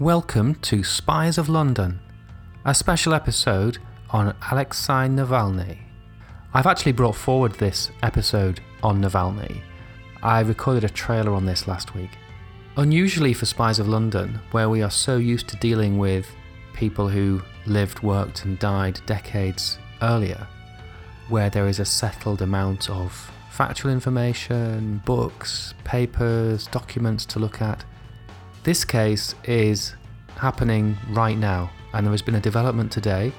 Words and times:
Welcome 0.00 0.54
to 0.62 0.82
Spies 0.82 1.36
of 1.36 1.50
London, 1.50 2.00
a 2.64 2.74
special 2.74 3.12
episode 3.12 3.76
on 4.08 4.34
Alexei 4.50 5.08
Navalny. 5.08 5.76
I've 6.54 6.66
actually 6.66 6.92
brought 6.92 7.16
forward 7.16 7.52
this 7.52 7.90
episode 8.02 8.60
on 8.82 9.02
Navalny. 9.02 9.60
I 10.22 10.40
recorded 10.40 10.84
a 10.84 10.88
trailer 10.88 11.34
on 11.34 11.44
this 11.44 11.68
last 11.68 11.94
week. 11.94 12.12
Unusually 12.78 13.34
for 13.34 13.44
Spies 13.44 13.78
of 13.78 13.88
London, 13.88 14.40
where 14.52 14.70
we 14.70 14.80
are 14.80 14.90
so 14.90 15.18
used 15.18 15.48
to 15.48 15.56
dealing 15.56 15.98
with 15.98 16.26
people 16.72 17.06
who 17.06 17.42
lived, 17.66 18.02
worked, 18.02 18.46
and 18.46 18.58
died 18.58 19.02
decades 19.04 19.78
earlier, 20.00 20.46
where 21.28 21.50
there 21.50 21.68
is 21.68 21.78
a 21.78 21.84
settled 21.84 22.40
amount 22.40 22.88
of 22.88 23.30
factual 23.50 23.92
information, 23.92 25.02
books, 25.04 25.74
papers, 25.84 26.68
documents 26.68 27.26
to 27.26 27.38
look 27.38 27.60
at. 27.60 27.84
This 28.62 28.84
case 28.84 29.34
is 29.44 29.94
happening 30.36 30.94
right 31.08 31.38
now, 31.38 31.70
and 31.94 32.04
there 32.04 32.12
has 32.12 32.20
been 32.20 32.34
a 32.34 32.40
development 32.40 32.92
today, 32.92 33.32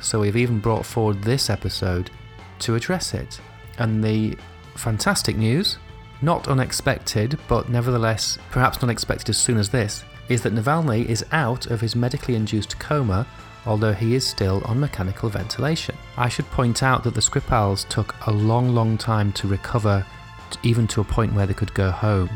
so 0.00 0.20
we've 0.20 0.36
even 0.36 0.60
brought 0.60 0.86
forward 0.86 1.22
this 1.22 1.50
episode 1.50 2.10
to 2.60 2.76
address 2.76 3.12
it. 3.12 3.40
And 3.78 4.02
the 4.02 4.38
fantastic 4.76 5.36
news, 5.36 5.78
not 6.22 6.46
unexpected, 6.46 7.36
but 7.48 7.68
nevertheless 7.68 8.38
perhaps 8.52 8.80
not 8.80 8.92
expected 8.92 9.30
as 9.30 9.38
soon 9.38 9.58
as 9.58 9.70
this, 9.70 10.04
is 10.28 10.40
that 10.42 10.54
Navalny 10.54 11.04
is 11.04 11.24
out 11.32 11.66
of 11.66 11.80
his 11.80 11.96
medically 11.96 12.36
induced 12.36 12.78
coma, 12.78 13.26
although 13.66 13.92
he 13.92 14.14
is 14.14 14.24
still 14.24 14.62
on 14.66 14.78
mechanical 14.78 15.28
ventilation. 15.28 15.96
I 16.16 16.28
should 16.28 16.48
point 16.52 16.84
out 16.84 17.02
that 17.02 17.14
the 17.14 17.20
Skripals 17.20 17.88
took 17.88 18.14
a 18.28 18.30
long, 18.30 18.72
long 18.72 18.96
time 18.96 19.32
to 19.32 19.48
recover, 19.48 20.06
even 20.62 20.86
to 20.88 21.00
a 21.00 21.04
point 21.04 21.34
where 21.34 21.46
they 21.46 21.54
could 21.54 21.74
go 21.74 21.90
home. 21.90 22.30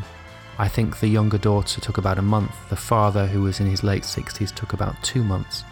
I 0.58 0.68
think 0.68 1.00
the 1.00 1.08
younger 1.08 1.38
daughter 1.38 1.80
took 1.80 1.98
about 1.98 2.18
a 2.18 2.22
month, 2.22 2.54
the 2.68 2.76
father, 2.76 3.26
who 3.26 3.42
was 3.42 3.60
in 3.60 3.66
his 3.66 3.82
late 3.82 4.04
60s, 4.04 4.54
took 4.54 4.72
about 4.72 5.02
two 5.02 5.24
months. 5.24 5.64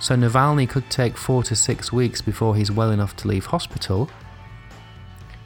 So 0.00 0.14
Navalny 0.14 0.68
could 0.68 0.88
take 0.90 1.16
four 1.16 1.42
to 1.44 1.56
six 1.56 1.92
weeks 1.92 2.20
before 2.20 2.56
he's 2.56 2.70
well 2.70 2.90
enough 2.90 3.16
to 3.16 3.28
leave 3.28 3.46
hospital, 3.46 4.08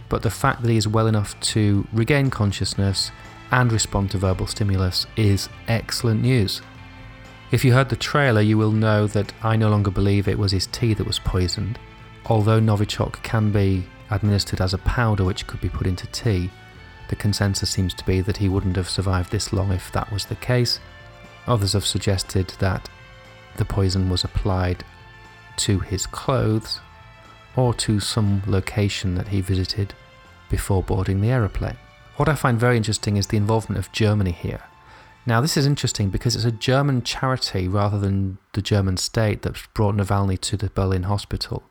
but 0.08 0.22
the 0.22 0.30
fact 0.30 0.62
that 0.62 0.70
he 0.70 0.76
is 0.76 0.88
well 0.88 1.06
enough 1.06 1.38
to 1.40 1.86
regain 1.92 2.30
consciousness 2.30 3.10
and 3.50 3.72
respond 3.72 4.10
to 4.10 4.18
verbal 4.18 4.46
stimulus 4.46 5.06
is 5.16 5.48
excellent 5.68 6.22
news. 6.22 6.62
If 7.50 7.64
you 7.64 7.72
heard 7.72 7.88
the 7.88 7.96
trailer, 7.96 8.40
you 8.40 8.58
will 8.58 8.72
know 8.72 9.06
that 9.08 9.32
I 9.42 9.56
no 9.56 9.68
longer 9.70 9.90
believe 9.90 10.26
it 10.26 10.38
was 10.38 10.52
his 10.52 10.66
tea 10.66 10.94
that 10.94 11.06
was 11.06 11.18
poisoned. 11.18 11.78
Although 12.26 12.60
Novichok 12.60 13.22
can 13.22 13.52
be 13.52 13.84
administered 14.10 14.60
as 14.60 14.74
a 14.74 14.78
powder 14.78 15.24
which 15.24 15.46
could 15.46 15.60
be 15.60 15.68
put 15.68 15.86
into 15.86 16.06
tea, 16.08 16.50
the 17.08 17.16
consensus 17.16 17.70
seems 17.70 17.94
to 17.94 18.04
be 18.04 18.20
that 18.20 18.38
he 18.38 18.48
wouldn't 18.48 18.76
have 18.76 18.88
survived 18.88 19.30
this 19.30 19.52
long 19.52 19.72
if 19.72 19.92
that 19.92 20.12
was 20.12 20.26
the 20.26 20.36
case. 20.36 20.80
Others 21.46 21.74
have 21.74 21.86
suggested 21.86 22.48
that 22.58 22.88
the 23.56 23.64
poison 23.64 24.10
was 24.10 24.24
applied 24.24 24.84
to 25.58 25.78
his 25.80 26.06
clothes 26.06 26.80
or 27.54 27.72
to 27.74 28.00
some 28.00 28.42
location 28.46 29.14
that 29.14 29.28
he 29.28 29.40
visited 29.40 29.94
before 30.50 30.82
boarding 30.82 31.20
the 31.20 31.30
aeroplane. 31.30 31.78
What 32.16 32.28
I 32.28 32.34
find 32.34 32.58
very 32.58 32.76
interesting 32.76 33.16
is 33.16 33.28
the 33.28 33.36
involvement 33.36 33.78
of 33.78 33.92
Germany 33.92 34.32
here. 34.32 34.62
Now, 35.26 35.40
this 35.40 35.56
is 35.56 35.66
interesting 35.66 36.10
because 36.10 36.36
it's 36.36 36.44
a 36.44 36.52
German 36.52 37.02
charity 37.02 37.66
rather 37.66 37.98
than 37.98 38.38
the 38.52 38.62
German 38.62 38.96
state 38.96 39.42
that's 39.42 39.66
brought 39.74 39.96
Navalny 39.96 40.40
to 40.42 40.56
the 40.56 40.70
Berlin 40.70 41.04
hospital. 41.04 41.64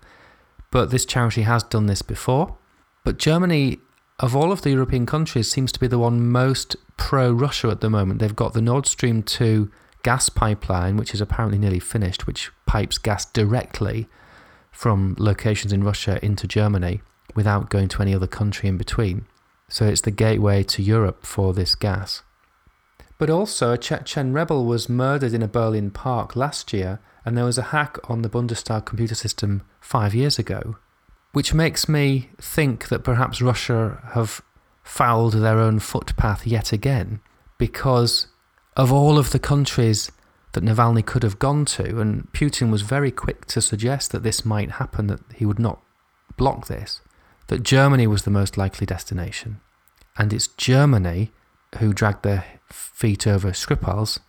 But 0.72 0.92
this 0.92 1.06
charity 1.06 1.44
has 1.44 1.64
done 1.64 1.86
this 1.86 2.02
before. 2.02 2.58
But 3.06 3.18
Germany 3.18 3.80
of 4.20 4.36
all 4.36 4.52
of 4.52 4.62
the 4.62 4.72
European 4.72 5.06
countries, 5.06 5.52
seems 5.52 5.72
to 5.74 5.80
be 5.80 5.88
the 5.88 6.00
one 6.00 6.30
most 6.30 6.76
pro 6.98 7.32
Russia 7.32 7.68
at 7.68 7.82
the 7.82 7.90
moment. 7.90 8.20
They've 8.20 8.36
got 8.36 8.54
the 8.54 8.62
Nord 8.62 8.86
Stream 8.86 9.24
2 9.24 9.70
gas 10.04 10.30
pipeline, 10.30 10.98
which 10.98 11.14
is 11.14 11.22
apparently 11.22 11.58
nearly 11.58 11.80
finished, 11.80 12.26
which 12.26 12.52
pipes 12.66 12.98
gas 12.98 13.26
directly 13.26 14.08
from 14.72 15.16
locations 15.20 15.74
in 15.74 15.84
Russia 15.84 16.24
into 16.24 16.48
Germany 16.48 17.02
without 17.34 17.70
going 17.70 17.88
to 17.90 18.02
any 18.02 18.14
other 18.14 18.28
country 18.28 18.70
in 18.70 18.78
between. 18.78 19.26
So 19.68 19.86
it's 19.86 20.02
the 20.02 20.12
gateway 20.12 20.64
to 20.64 20.82
Europe 20.82 21.26
for 21.26 21.54
this 21.54 21.76
gas. 21.76 22.22
But 23.18 23.30
also, 23.30 23.74
a 23.74 23.78
Chechen 23.78 24.34
rebel 24.34 24.66
was 24.66 24.90
murdered 24.90 25.34
in 25.34 25.42
a 25.42 25.48
Berlin 25.48 25.90
park 25.90 26.36
last 26.36 26.72
year, 26.72 27.00
and 27.26 27.38
there 27.38 27.46
was 27.46 27.58
a 27.58 27.64
hack 27.74 27.98
on 28.10 28.22
the 28.22 28.30
Bundestag 28.30 28.86
computer 28.86 29.16
system 29.16 29.64
five 29.80 30.14
years 30.14 30.38
ago 30.38 30.76
which 31.36 31.54
makes 31.54 31.90
me 31.90 32.30
think 32.40 32.88
that 32.88 33.04
perhaps 33.04 33.42
Russia 33.42 34.02
have 34.14 34.42
fouled 34.86 35.34
their 35.34 35.60
own 35.60 35.80
footpath 35.80 36.48
yet 36.48 36.72
again 36.72 37.20
because 37.58 38.28
of 38.78 38.90
all 38.90 39.18
of 39.18 39.32
the 39.32 39.38
countries 39.38 40.14
that 40.54 40.64
Navalny 40.64 41.06
could 41.06 41.24
have 41.24 41.38
gone 41.38 41.66
to, 41.66 42.00
and 42.00 42.32
Putin 42.32 42.72
was 42.72 42.84
very 42.84 43.12
quick 43.12 43.44
to 43.48 43.60
suggest 43.60 44.14
that 44.14 44.24
this 44.24 44.46
might 44.46 44.72
happen, 44.72 45.08
that 45.08 45.20
he 45.36 45.46
would 45.46 45.60
not 45.60 45.82
block 46.38 46.68
this, 46.68 47.02
that 47.48 47.64
Germany 47.64 48.08
was 48.08 48.24
the 48.24 48.32
most 48.32 48.58
likely 48.58 48.86
destination. 48.86 49.60
And 50.18 50.32
it's 50.32 50.48
Germany 50.48 51.34
who 51.80 51.92
dragged 51.92 52.24
their 52.24 52.46
feet 52.72 53.28
over 53.28 53.52
Skripal's 53.52 54.22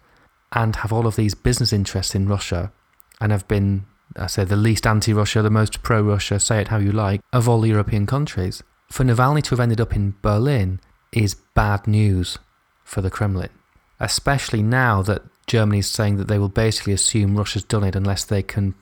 and 0.50 0.74
have 0.74 0.92
all 0.92 1.06
of 1.06 1.14
these 1.14 1.36
business 1.36 1.72
interests 1.72 2.16
in 2.16 2.26
Russia 2.26 2.72
and 3.20 3.30
have 3.30 3.46
been 3.46 3.86
I 4.14 4.26
say 4.28 4.44
the 4.44 4.56
least 4.56 4.86
anti 4.86 5.12
Russia, 5.12 5.42
the 5.42 5.50
most 5.50 5.82
pro 5.82 6.02
Russia, 6.02 6.38
say 6.38 6.60
it 6.60 6.68
how 6.68 6.78
you 6.78 6.92
like, 6.92 7.20
of 7.32 7.48
all 7.48 7.66
European 7.66 8.06
countries. 8.06 8.62
For 8.90 9.04
Navalny 9.04 9.42
to 9.44 9.50
have 9.50 9.60
ended 9.60 9.80
up 9.80 9.96
in 9.96 10.14
Berlin 10.22 10.80
is 11.12 11.34
bad 11.54 11.86
news 11.86 12.38
for 12.84 13.00
the 13.00 13.10
Kremlin, 13.10 13.50
especially 13.98 14.62
now 14.62 15.02
that 15.02 15.22
Germany 15.46 15.80
is 15.80 15.90
saying 15.90 16.16
that 16.16 16.28
they 16.28 16.38
will 16.38 16.48
basically 16.48 16.92
assume 16.92 17.36
Russia's 17.36 17.64
done 17.64 17.84
it 17.84 17.96
unless 17.96 18.24
they 18.24 18.42
can 18.42 18.74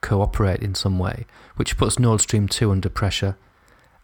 cooperate 0.00 0.62
in 0.62 0.74
some 0.74 0.98
way, 0.98 1.26
which 1.56 1.76
puts 1.76 1.98
Nord 1.98 2.20
Stream 2.20 2.48
2 2.48 2.70
under 2.70 2.88
pressure 2.88 3.36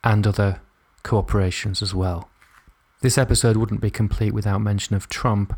and 0.04 0.26
other 0.26 0.60
cooperations 1.04 1.82
as 1.82 1.94
well. 1.94 2.28
This 3.02 3.18
episode 3.18 3.56
wouldn't 3.56 3.80
be 3.80 3.90
complete 3.90 4.32
without 4.32 4.60
mention 4.60 4.94
of 4.94 5.08
Trump, 5.08 5.54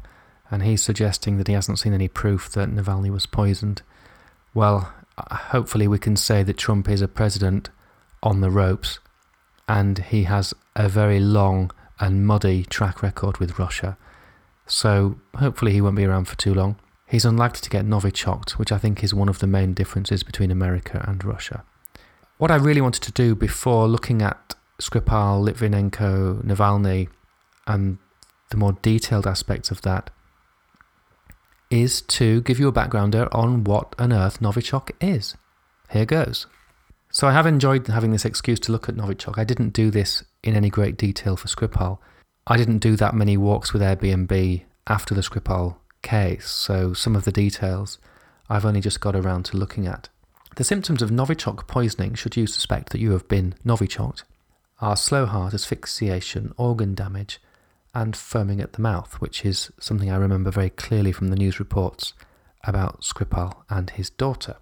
and 0.51 0.63
he's 0.63 0.83
suggesting 0.83 1.37
that 1.37 1.49
he 1.49 1.55
hasn't 1.55 1.79
seen 1.79 1.93
any 1.93 2.09
proof 2.09 2.51
that 2.53 2.71
Navalny 2.71 3.11
was 3.11 3.27
poisoned. 3.27 3.83
Well, 4.55 4.93
uh, 5.19 5.37
hopefully 5.37 5.89
we 5.89 5.99
can 5.99 6.17
say 6.17 6.43
that 6.45 6.57
Trump 6.57 6.89
is 6.89 7.03
a 7.03 7.09
president 7.09 7.71
on 8.23 8.41
the 8.41 8.51
ropes 8.51 9.01
and 9.69 9.99
he 9.99 10.25
has 10.25 10.55
a 10.77 10.89
very 10.89 11.21
long 11.21 11.73
and 12.01 12.27
muddy 12.27 12.65
track 12.65 13.03
record 13.03 13.39
with 13.39 13.59
Russia. 13.59 13.97
So 14.67 15.19
hopefully 15.37 15.73
he 15.73 15.81
won't 15.81 15.97
be 15.97 16.05
around 16.05 16.27
for 16.27 16.37
too 16.37 16.55
long. 16.55 16.77
He's 17.07 17.25
unlikely 17.25 17.61
to 17.61 17.71
get 17.71 17.85
Novichoked, 17.85 18.53
which 18.53 18.73
I 18.73 18.79
think 18.79 19.05
is 19.05 19.13
one 19.13 19.29
of 19.29 19.41
the 19.41 19.47
main 19.47 19.75
differences 19.75 20.23
between 20.23 20.51
America 20.51 21.05
and 21.07 21.23
Russia. 21.25 21.65
What 22.39 22.51
I 22.51 22.57
really 22.57 22.81
wanted 22.81 23.03
to 23.03 23.13
do 23.13 23.35
before 23.35 23.87
looking 23.87 24.23
at 24.23 24.55
Skripal, 24.81 25.47
Litvinenko, 25.47 26.43
Navalny, 26.43 27.09
and 27.67 27.99
the 28.51 28.57
more 28.57 28.73
detailed 28.83 29.27
aspects 29.27 29.71
of 29.71 29.83
that 29.83 30.11
is 31.75 32.03
to 32.03 32.41
give 32.43 32.61
you 32.61 32.69
a 32.69 32.73
backgrounder 32.73 33.29
on 33.33 33.65
what 33.65 33.97
on 33.99 34.13
earth 34.13 34.39
Novichok 34.39 34.93
is. 35.01 35.37
Here 35.91 36.07
goes. 36.07 36.47
So 37.11 37.27
I 37.27 37.33
have 37.33 37.47
enjoyed 37.47 37.89
having 37.89 38.13
this 38.13 38.25
excuse 38.25 38.61
to 38.61 38.73
look 38.73 38.89
at 38.89 38.95
Novichok. 38.95 39.39
I 39.39 39.45
didn't 39.45 39.71
do 39.71 39.91
this 39.91 40.23
in 40.45 40.55
any 40.55 40.71
great 40.71 40.97
detail 40.97 41.37
for 41.37 41.49
Skripal. 41.49 41.99
I 42.47 42.57
didn't 42.57 42.79
do 42.79 42.95
that 42.97 43.15
many 43.15 43.37
walks 43.37 43.73
with 43.73 43.83
Airbnb 43.83 44.63
after 44.87 45.15
the 45.15 45.21
Skripal 45.21 45.77
case, 46.03 46.49
so 46.49 46.93
some 46.93 47.17
of 47.17 47.25
the 47.25 47.33
details 47.33 47.99
I've 48.49 48.67
only 48.67 48.81
just 48.81 49.01
got 49.01 49.17
around 49.17 49.45
to 49.47 49.57
looking 49.57 49.87
at. 49.87 50.09
The 50.57 50.65
symptoms 50.65 51.03
of 51.03 51.11
Novichok 51.11 51.67
poisoning, 51.67 52.15
should 52.15 52.37
you 52.37 52.47
suspect 52.47 52.91
that 52.91 53.01
you 53.01 53.11
have 53.13 53.27
been 53.27 53.55
Novichoked, 53.67 54.23
are 54.81 54.97
slow 54.97 55.27
heart, 55.27 55.55
asphyxiation, 55.55 56.53
organ 56.57 56.95
damage, 56.95 57.41
and 57.95 58.17
foaming 58.17 58.61
at 58.61 58.73
the 58.75 58.83
mouth, 58.83 59.21
which 59.21 59.45
is 59.45 59.71
something 59.79 60.11
I 60.11 60.17
remember 60.17 60.51
very 60.51 60.71
clearly 60.71 61.13
from 61.13 61.29
the 61.29 61.37
news 61.37 61.59
reports 61.59 62.13
about 62.65 63.03
Skripal 63.03 63.53
and 63.71 63.91
his 63.91 64.11
daughter. 64.11 64.57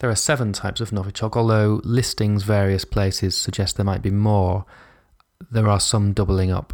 There 0.00 0.10
are 0.10 0.16
seven 0.16 0.52
types 0.52 0.80
of 0.80 0.90
Novichok, 0.90 1.36
although 1.36 1.80
listings 1.82 2.44
various 2.44 2.84
places 2.84 3.36
suggest 3.36 3.76
there 3.76 3.84
might 3.84 4.02
be 4.02 4.10
more. 4.10 4.64
There 5.50 5.68
are 5.68 5.80
some 5.80 6.12
doubling 6.12 6.52
up 6.52 6.72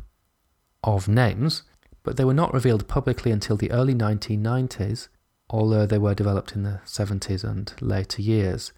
of 0.82 1.08
names, 1.08 1.62
but 2.02 2.16
they 2.16 2.24
were 2.24 2.34
not 2.34 2.52
revealed 2.52 2.86
publicly 2.86 3.30
until 3.32 3.56
the 3.56 3.70
early 3.70 3.94
1990s, 3.94 5.08
although 5.48 5.86
they 5.86 5.98
were 5.98 6.14
developed 6.14 6.52
in 6.52 6.64
the 6.64 6.80
70s 6.84 7.44
and 7.44 7.72
later 7.80 8.20
years. 8.20 8.72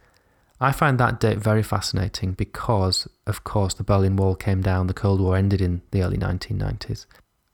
I 0.61 0.73
find 0.73 0.99
that 0.99 1.21
date 1.21 1.39
very 1.39 1.63
fascinating 1.63 2.33
because, 2.33 3.07
of 3.27 3.45
course, 3.45 3.75
the 3.75 3.85
Berlin 3.85 4.17
Wall 4.17 4.35
came 4.35 4.63
down, 4.63 4.87
the 4.87 4.95
Cold 4.95 5.21
War 5.21 5.37
ended 5.37 5.61
in 5.61 5.83
the 5.91 6.03
early 6.03 6.17
1990s. 6.17 7.07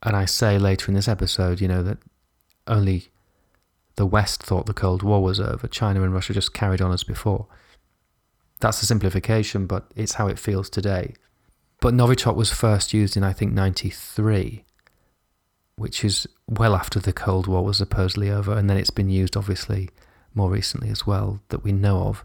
And 0.02 0.14
I 0.14 0.24
say 0.24 0.58
later 0.58 0.88
in 0.88 0.94
this 0.94 1.08
episode, 1.08 1.60
you 1.60 1.68
know, 1.68 1.82
that 1.82 1.98
only 2.66 3.08
the 3.96 4.06
West 4.06 4.42
thought 4.42 4.66
the 4.66 4.74
Cold 4.74 5.02
War 5.02 5.22
was 5.22 5.40
over. 5.40 5.66
China 5.66 6.02
and 6.02 6.14
Russia 6.14 6.32
just 6.32 6.54
carried 6.54 6.80
on 6.80 6.92
as 6.92 7.02
before. 7.02 7.46
That's 8.60 8.82
a 8.82 8.86
simplification, 8.86 9.66
but 9.66 9.90
it's 9.96 10.14
how 10.14 10.28
it 10.28 10.38
feels 10.38 10.70
today. 10.70 11.14
But 11.80 11.94
Novichok 11.94 12.36
was 12.36 12.52
first 12.52 12.94
used 12.94 13.16
in, 13.16 13.24
I 13.24 13.32
think, 13.32 13.52
93 13.52 14.64
which 15.76 16.04
is 16.04 16.28
well 16.48 16.74
after 16.74 17.00
the 17.00 17.12
Cold 17.12 17.46
War 17.46 17.64
was 17.64 17.78
supposedly 17.78 18.30
over, 18.30 18.56
and 18.56 18.68
then 18.68 18.76
it's 18.76 18.90
been 18.90 19.08
used 19.08 19.36
obviously 19.36 19.88
more 20.34 20.50
recently 20.50 20.90
as 20.90 21.06
well 21.06 21.40
that 21.48 21.64
we 21.64 21.72
know 21.72 22.04
of, 22.04 22.24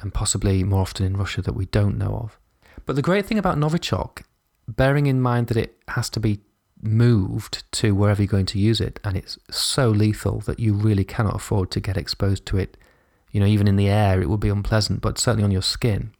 and 0.00 0.12
possibly 0.12 0.64
more 0.64 0.80
often 0.80 1.06
in 1.06 1.16
Russia 1.16 1.42
that 1.42 1.54
we 1.54 1.66
don't 1.66 1.98
know 1.98 2.20
of. 2.22 2.38
But 2.86 2.96
the 2.96 3.02
great 3.02 3.26
thing 3.26 3.38
about 3.38 3.58
Novichok, 3.58 4.22
bearing 4.68 5.06
in 5.06 5.20
mind 5.20 5.48
that 5.48 5.56
it 5.56 5.76
has 5.88 6.10
to 6.10 6.20
be 6.20 6.40
moved 6.82 7.64
to 7.72 7.94
wherever 7.94 8.22
you're 8.22 8.28
going 8.28 8.46
to 8.46 8.58
use 8.58 8.80
it, 8.80 9.00
and 9.04 9.16
it's 9.16 9.38
so 9.50 9.88
lethal 9.88 10.40
that 10.40 10.60
you 10.60 10.74
really 10.74 11.04
cannot 11.04 11.36
afford 11.36 11.70
to 11.70 11.80
get 11.80 11.96
exposed 11.96 12.44
to 12.46 12.58
it. 12.58 12.76
You 13.30 13.40
know, 13.40 13.46
even 13.46 13.66
in 13.66 13.76
the 13.76 13.88
air, 13.88 14.20
it 14.20 14.28
would 14.28 14.40
be 14.40 14.48
unpleasant, 14.48 15.00
but 15.00 15.18
certainly 15.18 15.44
on 15.44 15.50
your 15.50 15.62
skin. 15.62 16.12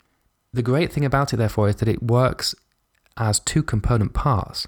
The 0.53 0.63
great 0.63 0.93
thing 0.93 1.05
about 1.05 1.33
it, 1.33 1.37
therefore, 1.37 1.69
is 1.69 1.77
that 1.77 1.89
it 1.89 2.03
works 2.03 2.55
as 3.17 3.41
two 3.41 3.63
component 3.63 4.15
parts, 4.15 4.67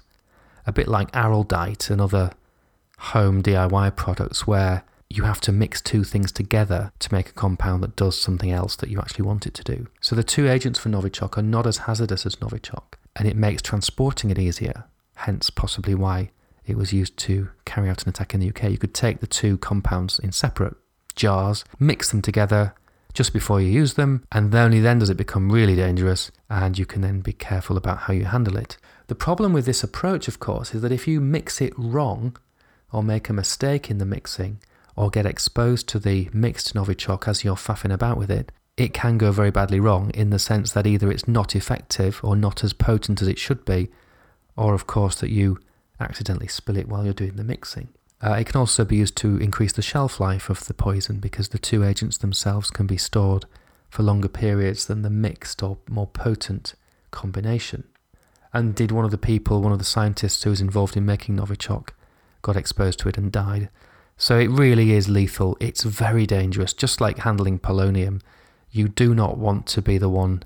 a 0.65 0.71
bit 0.71 0.87
like 0.87 1.11
Araldite 1.11 1.89
and 1.89 1.99
other 1.99 2.31
home 2.99 3.43
DIY 3.43 3.95
products 3.95 4.47
where 4.47 4.83
you 5.09 5.23
have 5.23 5.39
to 5.41 5.51
mix 5.51 5.81
two 5.81 6.03
things 6.03 6.31
together 6.31 6.91
to 6.99 7.13
make 7.13 7.29
a 7.29 7.33
compound 7.33 7.81
that 7.83 7.95
does 7.95 8.19
something 8.19 8.51
else 8.51 8.75
that 8.75 8.89
you 8.89 8.99
actually 8.99 9.25
want 9.25 9.45
it 9.45 9.53
to 9.53 9.63
do. 9.63 9.87
So 10.01 10.15
the 10.15 10.23
two 10.23 10.47
agents 10.47 10.79
for 10.79 10.89
Novichok 10.89 11.37
are 11.37 11.43
not 11.43 11.65
as 11.65 11.79
hazardous 11.79 12.25
as 12.25 12.35
Novichok, 12.37 12.95
and 13.15 13.27
it 13.27 13.37
makes 13.37 13.61
transporting 13.61 14.29
it 14.29 14.39
easier, 14.39 14.85
hence 15.15 15.49
possibly 15.49 15.95
why 15.95 16.31
it 16.65 16.75
was 16.75 16.91
used 16.91 17.15
to 17.17 17.49
carry 17.65 17.89
out 17.89 18.03
an 18.03 18.09
attack 18.09 18.33
in 18.33 18.41
the 18.41 18.49
UK. 18.49 18.63
You 18.63 18.77
could 18.77 18.93
take 18.93 19.21
the 19.21 19.27
two 19.27 19.57
compounds 19.57 20.19
in 20.19 20.31
separate 20.33 20.75
jars, 21.15 21.63
mix 21.79 22.11
them 22.11 22.21
together 22.21 22.75
just 23.13 23.33
before 23.33 23.59
you 23.59 23.69
use 23.69 23.95
them, 23.95 24.23
and 24.31 24.53
only 24.53 24.79
then 24.79 24.99
does 24.99 25.09
it 25.09 25.17
become 25.17 25.51
really 25.51 25.75
dangerous, 25.75 26.31
and 26.49 26.77
you 26.77 26.85
can 26.85 27.01
then 27.01 27.21
be 27.21 27.33
careful 27.33 27.77
about 27.77 27.99
how 27.99 28.13
you 28.13 28.25
handle 28.25 28.57
it. 28.57 28.77
The 29.07 29.15
problem 29.15 29.53
with 29.53 29.65
this 29.65 29.83
approach, 29.83 30.27
of 30.27 30.39
course, 30.39 30.75
is 30.75 30.81
that 30.81 30.91
if 30.91 31.07
you 31.07 31.19
mix 31.21 31.61
it 31.61 31.73
wrong, 31.77 32.37
or 32.91 33.01
make 33.01 33.29
a 33.29 33.33
mistake 33.33 33.89
in 33.89 33.97
the 33.97 34.05
mixing, 34.05 34.59
or 34.97 35.09
get 35.09 35.25
exposed 35.25 35.87
to 35.87 35.99
the 35.99 36.29
mixed 36.33 36.73
Novichok 36.73 37.27
as 37.27 37.43
you're 37.43 37.55
faffing 37.55 37.93
about 37.93 38.17
with 38.17 38.31
it, 38.31 38.51
it 38.75 38.93
can 38.93 39.17
go 39.17 39.31
very 39.31 39.51
badly 39.51 39.79
wrong 39.79 40.09
in 40.11 40.31
the 40.31 40.39
sense 40.39 40.71
that 40.71 40.87
either 40.87 41.11
it's 41.11 41.27
not 41.27 41.55
effective 41.55 42.19
or 42.23 42.35
not 42.35 42.63
as 42.63 42.73
potent 42.73 43.21
as 43.21 43.27
it 43.27 43.39
should 43.39 43.63
be, 43.63 43.89
or 44.55 44.73
of 44.73 44.87
course 44.87 45.15
that 45.21 45.29
you 45.29 45.59
accidentally 45.99 46.47
spill 46.47 46.77
it 46.77 46.87
while 46.87 47.05
you're 47.05 47.13
doing 47.13 47.35
the 47.35 47.43
mixing. 47.43 47.89
Uh, 48.21 48.33
it 48.33 48.45
can 48.45 48.59
also 48.59 48.83
be 48.83 48.95
used 48.95 49.15
to 49.15 49.37
increase 49.37 49.73
the 49.73 49.81
shelf 49.81 50.19
life 50.19 50.49
of 50.49 50.65
the 50.65 50.73
poison 50.73 51.19
because 51.19 51.49
the 51.49 51.59
two 51.59 51.83
agents 51.83 52.17
themselves 52.17 52.71
can 52.71 52.87
be 52.87 52.97
stored 52.97 53.45
for 53.89 54.03
longer 54.03 54.27
periods 54.27 54.87
than 54.87 55.03
the 55.03 55.09
mixed 55.09 55.61
or 55.61 55.77
more 55.87 56.07
potent 56.07 56.73
combination. 57.11 57.83
And 58.51 58.73
did 58.73 58.91
one 58.91 59.05
of 59.05 59.11
the 59.11 59.17
people, 59.17 59.61
one 59.61 59.71
of 59.71 59.79
the 59.79 59.85
scientists 59.85 60.43
who 60.43 60.49
was 60.49 60.61
involved 60.61 60.97
in 60.97 61.05
making 61.05 61.37
Novichok, 61.37 61.89
got 62.41 62.57
exposed 62.57 62.99
to 62.99 63.09
it 63.09 63.17
and 63.17 63.31
died. 63.31 63.69
So 64.17 64.39
it 64.39 64.49
really 64.49 64.91
is 64.91 65.07
lethal. 65.07 65.55
It's 65.59 65.83
very 65.83 66.25
dangerous, 66.25 66.73
just 66.73 66.99
like 66.99 67.19
handling 67.19 67.59
polonium. 67.59 68.21
You 68.71 68.87
do 68.87 69.13
not 69.13 69.37
want 69.37 69.67
to 69.67 69.81
be 69.81 69.97
the 69.97 70.09
one 70.09 70.43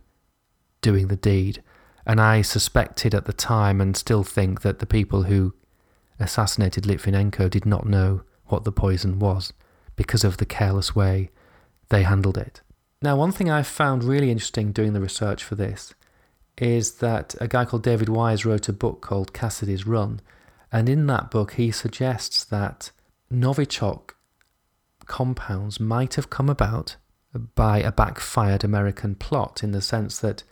doing 0.82 1.08
the 1.08 1.16
deed. 1.16 1.64
And 2.06 2.20
I 2.20 2.42
suspected 2.42 3.16
at 3.16 3.26
the 3.26 3.34
time 3.34 3.80
and 3.80 3.96
still 3.96 4.24
think 4.24 4.62
that 4.62 4.80
the 4.80 4.86
people 4.86 5.24
who 5.24 5.54
assassinated 6.20 6.84
Litvinenko 6.84 7.50
did 7.50 7.66
not 7.66 7.86
know 7.86 8.24
what 8.46 8.66
the 8.66 8.72
poison 8.72 9.20
was 9.20 9.54
because 9.96 10.24
of 10.24 10.38
the 10.38 10.46
careless 10.46 10.96
way 10.96 11.30
they 11.90 12.04
handled 12.04 12.38
it. 12.38 12.62
Now, 13.02 13.16
one 13.16 13.32
thing 13.32 13.50
I 13.50 13.64
found 13.64 14.04
really 14.04 14.30
interesting 14.30 14.72
doing 14.72 14.94
the 14.94 15.02
research 15.02 15.44
for 15.44 15.56
this 15.56 15.94
is 16.58 16.96
that 16.96 17.36
a 17.40 17.48
guy 17.48 17.66
called 17.66 17.84
David 17.84 18.10
Wise 18.10 18.46
wrote 18.46 18.70
a 18.70 18.74
book 18.74 19.02
called 19.02 19.34
Cassidy's 19.34 19.88
Run. 19.88 20.22
And 20.72 20.88
in 20.88 21.08
that 21.08 21.32
book, 21.32 21.54
he 21.54 21.72
suggests 21.72 22.44
that 22.46 22.92
Novichok 23.32 24.12
compounds 25.06 25.80
might 25.80 26.16
have 26.16 26.30
come 26.30 26.50
about 26.50 26.98
by 27.56 27.80
a 27.80 27.92
backfired 27.92 28.64
American 28.64 29.16
plot 29.16 29.64
in 29.64 29.72
the 29.72 29.82
sense 29.82 30.20
that 30.20 30.44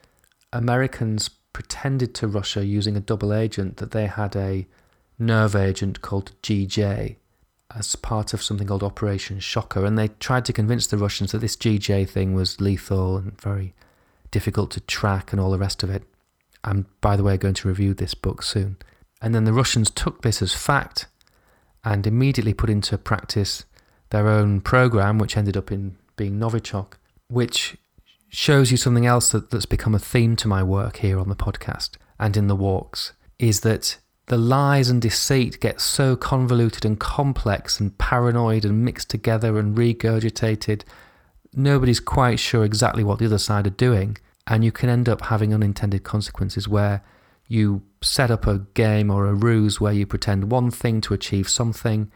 Americans 0.53 1.29
pretended 1.51 2.15
to 2.15 2.27
Russia 2.27 2.65
using 2.65 2.95
a 2.95 3.01
double 3.01 3.33
agent 3.33 3.77
that 3.77 3.91
they 3.91 4.07
had 4.07 4.35
a 4.35 4.65
nerve 5.17 5.55
agent 5.55 6.01
called 6.01 6.31
GJ 6.41 7.17
as 7.75 7.95
part 7.97 8.33
of 8.33 8.41
something 8.41 8.67
called 8.67 8.81
Operation 8.81 9.39
Shocker. 9.39 9.85
And 9.85 9.97
they 9.97 10.07
tried 10.07 10.45
to 10.45 10.53
convince 10.53 10.87
the 10.87 10.97
Russians 10.97 11.33
that 11.33 11.39
this 11.39 11.57
GJ 11.57 12.09
thing 12.09 12.33
was 12.33 12.61
lethal 12.61 13.17
and 13.17 13.39
very 13.39 13.73
difficult 14.31 14.71
to 14.71 14.79
track 14.81 15.31
and 15.31 15.39
all 15.39 15.51
the 15.51 15.57
rest 15.57 15.83
of 15.83 15.89
it. 15.89 16.03
I'm, 16.63 16.87
by 17.01 17.15
the 17.15 17.23
way, 17.23 17.37
going 17.37 17.53
to 17.55 17.67
review 17.67 17.93
this 17.93 18.13
book 18.13 18.41
soon. 18.41 18.77
And 19.21 19.35
then 19.35 19.43
the 19.43 19.53
Russians 19.53 19.89
took 19.89 20.21
this 20.21 20.41
as 20.41 20.53
fact 20.53 21.07
and 21.89 22.05
immediately 22.05 22.53
put 22.53 22.69
into 22.69 22.99
practice 22.99 23.65
their 24.11 24.27
own 24.27 24.61
program, 24.61 25.17
which 25.17 25.35
ended 25.35 25.57
up 25.57 25.71
in 25.71 25.97
being 26.17 26.39
Novichok, 26.39 26.93
which 27.29 27.77
shows 28.29 28.69
you 28.69 28.77
something 28.77 29.07
else 29.07 29.31
that, 29.31 29.49
that's 29.49 29.65
become 29.65 29.95
a 29.95 29.99
theme 29.99 30.35
to 30.35 30.47
my 30.47 30.61
work 30.61 30.97
here 30.97 31.19
on 31.19 31.29
the 31.29 31.35
podcast 31.35 31.97
and 32.19 32.37
in 32.37 32.45
the 32.45 32.55
walks, 32.55 33.13
is 33.39 33.61
that 33.61 33.97
the 34.27 34.37
lies 34.37 34.87
and 34.89 35.01
deceit 35.01 35.59
get 35.59 35.81
so 35.81 36.15
convoluted 36.15 36.85
and 36.85 36.99
complex 36.99 37.79
and 37.79 37.97
paranoid 37.97 38.63
and 38.63 38.85
mixed 38.85 39.09
together 39.09 39.57
and 39.57 39.75
regurgitated. 39.75 40.83
Nobody's 41.55 41.99
quite 41.99 42.39
sure 42.39 42.63
exactly 42.63 43.03
what 43.03 43.17
the 43.17 43.25
other 43.25 43.39
side 43.39 43.65
are 43.65 43.71
doing, 43.71 44.17
and 44.45 44.63
you 44.63 44.71
can 44.71 44.89
end 44.89 45.09
up 45.09 45.21
having 45.21 45.55
unintended 45.55 46.03
consequences 46.03 46.67
where 46.67 47.01
you 47.47 47.81
set 48.01 48.31
up 48.31 48.47
a 48.47 48.59
game 48.73 49.11
or 49.11 49.27
a 49.27 49.33
ruse 49.33 49.79
where 49.81 49.93
you 49.93 50.05
pretend 50.05 50.51
one 50.51 50.71
thing 50.71 51.01
to 51.01 51.13
achieve 51.13 51.49
something. 51.49 52.11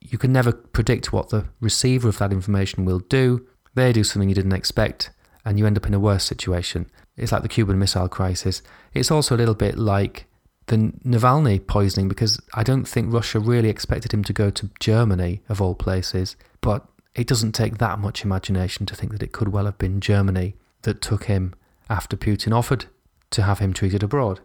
You 0.00 0.18
can 0.18 0.32
never 0.32 0.52
predict 0.52 1.12
what 1.12 1.30
the 1.30 1.46
receiver 1.60 2.08
of 2.08 2.18
that 2.18 2.32
information 2.32 2.84
will 2.84 3.00
do. 3.00 3.46
They 3.74 3.92
do 3.92 4.04
something 4.04 4.28
you 4.28 4.34
didn't 4.34 4.52
expect, 4.52 5.10
and 5.44 5.58
you 5.58 5.66
end 5.66 5.78
up 5.78 5.86
in 5.86 5.94
a 5.94 6.00
worse 6.00 6.24
situation. 6.24 6.90
It's 7.16 7.32
like 7.32 7.42
the 7.42 7.48
Cuban 7.48 7.78
Missile 7.78 8.08
Crisis. 8.08 8.62
It's 8.92 9.10
also 9.10 9.34
a 9.34 9.38
little 9.38 9.54
bit 9.54 9.78
like 9.78 10.26
the 10.66 10.76
Navalny 11.04 11.66
poisoning 11.66 12.08
because 12.08 12.40
I 12.54 12.62
don't 12.62 12.86
think 12.86 13.12
Russia 13.12 13.38
really 13.40 13.68
expected 13.68 14.12
him 14.12 14.24
to 14.24 14.32
go 14.32 14.50
to 14.50 14.70
Germany, 14.80 15.42
of 15.48 15.60
all 15.60 15.74
places. 15.74 16.36
But 16.60 16.86
it 17.14 17.26
doesn't 17.26 17.52
take 17.52 17.78
that 17.78 17.98
much 17.98 18.24
imagination 18.24 18.86
to 18.86 18.96
think 18.96 19.12
that 19.12 19.22
it 19.22 19.32
could 19.32 19.48
well 19.48 19.66
have 19.66 19.78
been 19.78 20.00
Germany 20.00 20.54
that 20.82 21.02
took 21.02 21.24
him 21.24 21.54
after 21.90 22.16
Putin 22.16 22.52
offered 22.52 22.86
to 23.30 23.42
have 23.42 23.58
him 23.58 23.72
treated 23.72 24.02
abroad. 24.02 24.40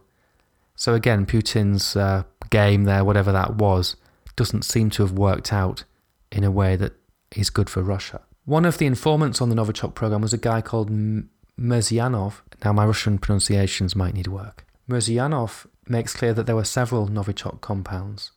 So 0.78 0.94
again, 0.94 1.26
Putin's 1.26 1.96
uh, 1.96 2.22
game 2.50 2.84
there, 2.84 3.04
whatever 3.04 3.32
that 3.32 3.56
was, 3.56 3.96
doesn't 4.36 4.64
seem 4.64 4.90
to 4.90 5.02
have 5.02 5.10
worked 5.10 5.52
out 5.52 5.82
in 6.30 6.44
a 6.44 6.52
way 6.52 6.76
that 6.76 6.92
is 7.34 7.50
good 7.50 7.68
for 7.68 7.82
Russia. 7.82 8.20
One 8.44 8.64
of 8.64 8.78
the 8.78 8.86
informants 8.86 9.42
on 9.42 9.48
the 9.48 9.56
Novichok 9.56 9.96
program 9.96 10.22
was 10.22 10.32
a 10.32 10.38
guy 10.38 10.60
called 10.60 10.88
Mirzayanov. 11.58 12.42
Now, 12.64 12.72
my 12.72 12.86
Russian 12.86 13.18
pronunciations 13.18 13.96
might 13.96 14.14
need 14.14 14.28
work. 14.28 14.64
Mirzayanov 14.86 15.66
makes 15.88 16.14
clear 16.14 16.32
that 16.32 16.46
there 16.46 16.56
were 16.56 16.64
several 16.64 17.08
Novichok 17.08 17.60
compounds, 17.60 18.30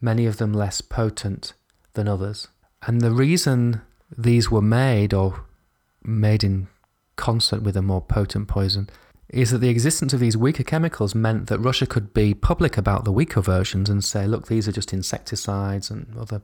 many 0.00 0.24
of 0.24 0.36
them 0.36 0.52
less 0.52 0.80
potent 0.82 1.52
than 1.94 2.06
others. 2.06 2.46
And 2.86 3.00
the 3.00 3.10
reason 3.10 3.82
these 4.16 4.52
were 4.52 4.62
made, 4.62 5.12
or 5.12 5.46
made 6.04 6.44
in 6.44 6.68
concert 7.16 7.62
with 7.62 7.76
a 7.76 7.82
more 7.82 8.00
potent 8.00 8.46
poison, 8.46 8.88
is 9.32 9.50
that 9.50 9.58
the 9.58 9.70
existence 9.70 10.12
of 10.12 10.20
these 10.20 10.36
weaker 10.36 10.62
chemicals 10.62 11.14
meant 11.14 11.46
that 11.48 11.58
Russia 11.58 11.86
could 11.86 12.12
be 12.12 12.34
public 12.34 12.76
about 12.76 13.04
the 13.04 13.12
weaker 13.12 13.40
versions 13.40 13.88
and 13.88 14.04
say, 14.04 14.26
look, 14.26 14.46
these 14.46 14.68
are 14.68 14.72
just 14.72 14.92
insecticides 14.92 15.90
and 15.90 16.14
other 16.18 16.42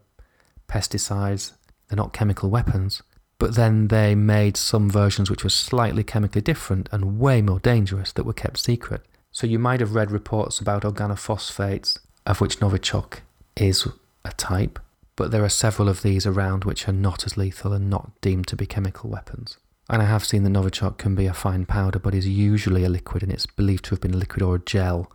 pesticides, 0.68 1.52
they're 1.88 1.96
not 1.96 2.14
chemical 2.14 2.48
weapons. 2.48 3.02
But 3.38 3.54
then 3.54 3.88
they 3.88 4.14
made 4.14 4.56
some 4.56 4.90
versions 4.90 5.30
which 5.30 5.44
were 5.44 5.50
slightly 5.50 6.02
chemically 6.02 6.40
different 6.40 6.88
and 6.90 7.20
way 7.20 7.42
more 7.42 7.60
dangerous 7.60 8.10
that 8.12 8.24
were 8.24 8.32
kept 8.32 8.58
secret. 8.58 9.02
So 9.30 9.46
you 9.46 9.58
might 9.58 9.80
have 9.80 9.94
read 9.94 10.10
reports 10.10 10.58
about 10.58 10.82
organophosphates, 10.82 11.98
of 12.26 12.40
which 12.40 12.58
Novichok 12.58 13.20
is 13.54 13.86
a 14.24 14.32
type, 14.32 14.78
but 15.14 15.30
there 15.30 15.44
are 15.44 15.50
several 15.50 15.88
of 15.88 16.02
these 16.02 16.26
around 16.26 16.64
which 16.64 16.88
are 16.88 16.92
not 16.92 17.26
as 17.26 17.36
lethal 17.36 17.72
and 17.72 17.90
not 17.90 18.18
deemed 18.20 18.46
to 18.48 18.56
be 18.56 18.66
chemical 18.66 19.10
weapons. 19.10 19.58
And 19.88 20.02
I 20.02 20.04
have 20.04 20.24
seen 20.24 20.42
that 20.44 20.50
Novichok 20.50 20.98
can 20.98 21.14
be 21.14 21.26
a 21.26 21.32
fine 21.32 21.64
powder, 21.64 21.98
but 21.98 22.14
is 22.14 22.28
usually 22.28 22.84
a 22.84 22.90
liquid, 22.90 23.22
and 23.22 23.32
it's 23.32 23.46
believed 23.46 23.84
to 23.86 23.90
have 23.90 24.00
been 24.00 24.14
a 24.14 24.18
liquid 24.18 24.42
or 24.42 24.56
a 24.56 24.60
gel 24.60 25.10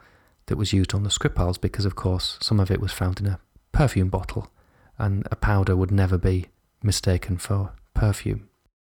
that 0.48 0.58
was 0.58 0.74
used 0.74 0.94
on 0.94 1.04
the 1.04 1.10
Skripals 1.10 1.62
because, 1.62 1.86
of 1.86 1.96
course, 1.96 2.38
some 2.42 2.60
of 2.60 2.72
it 2.72 2.82
was 2.82 2.92
found 2.92 3.20
in 3.20 3.28
a 3.28 3.40
perfume 3.72 4.10
bottle, 4.10 4.50
and 4.98 5.28
a 5.32 5.36
powder 5.36 5.76
would 5.76 5.92
never 5.92 6.18
be 6.18 6.48
mistaken 6.82 7.38
for 7.38 7.74
perfume. 7.94 8.50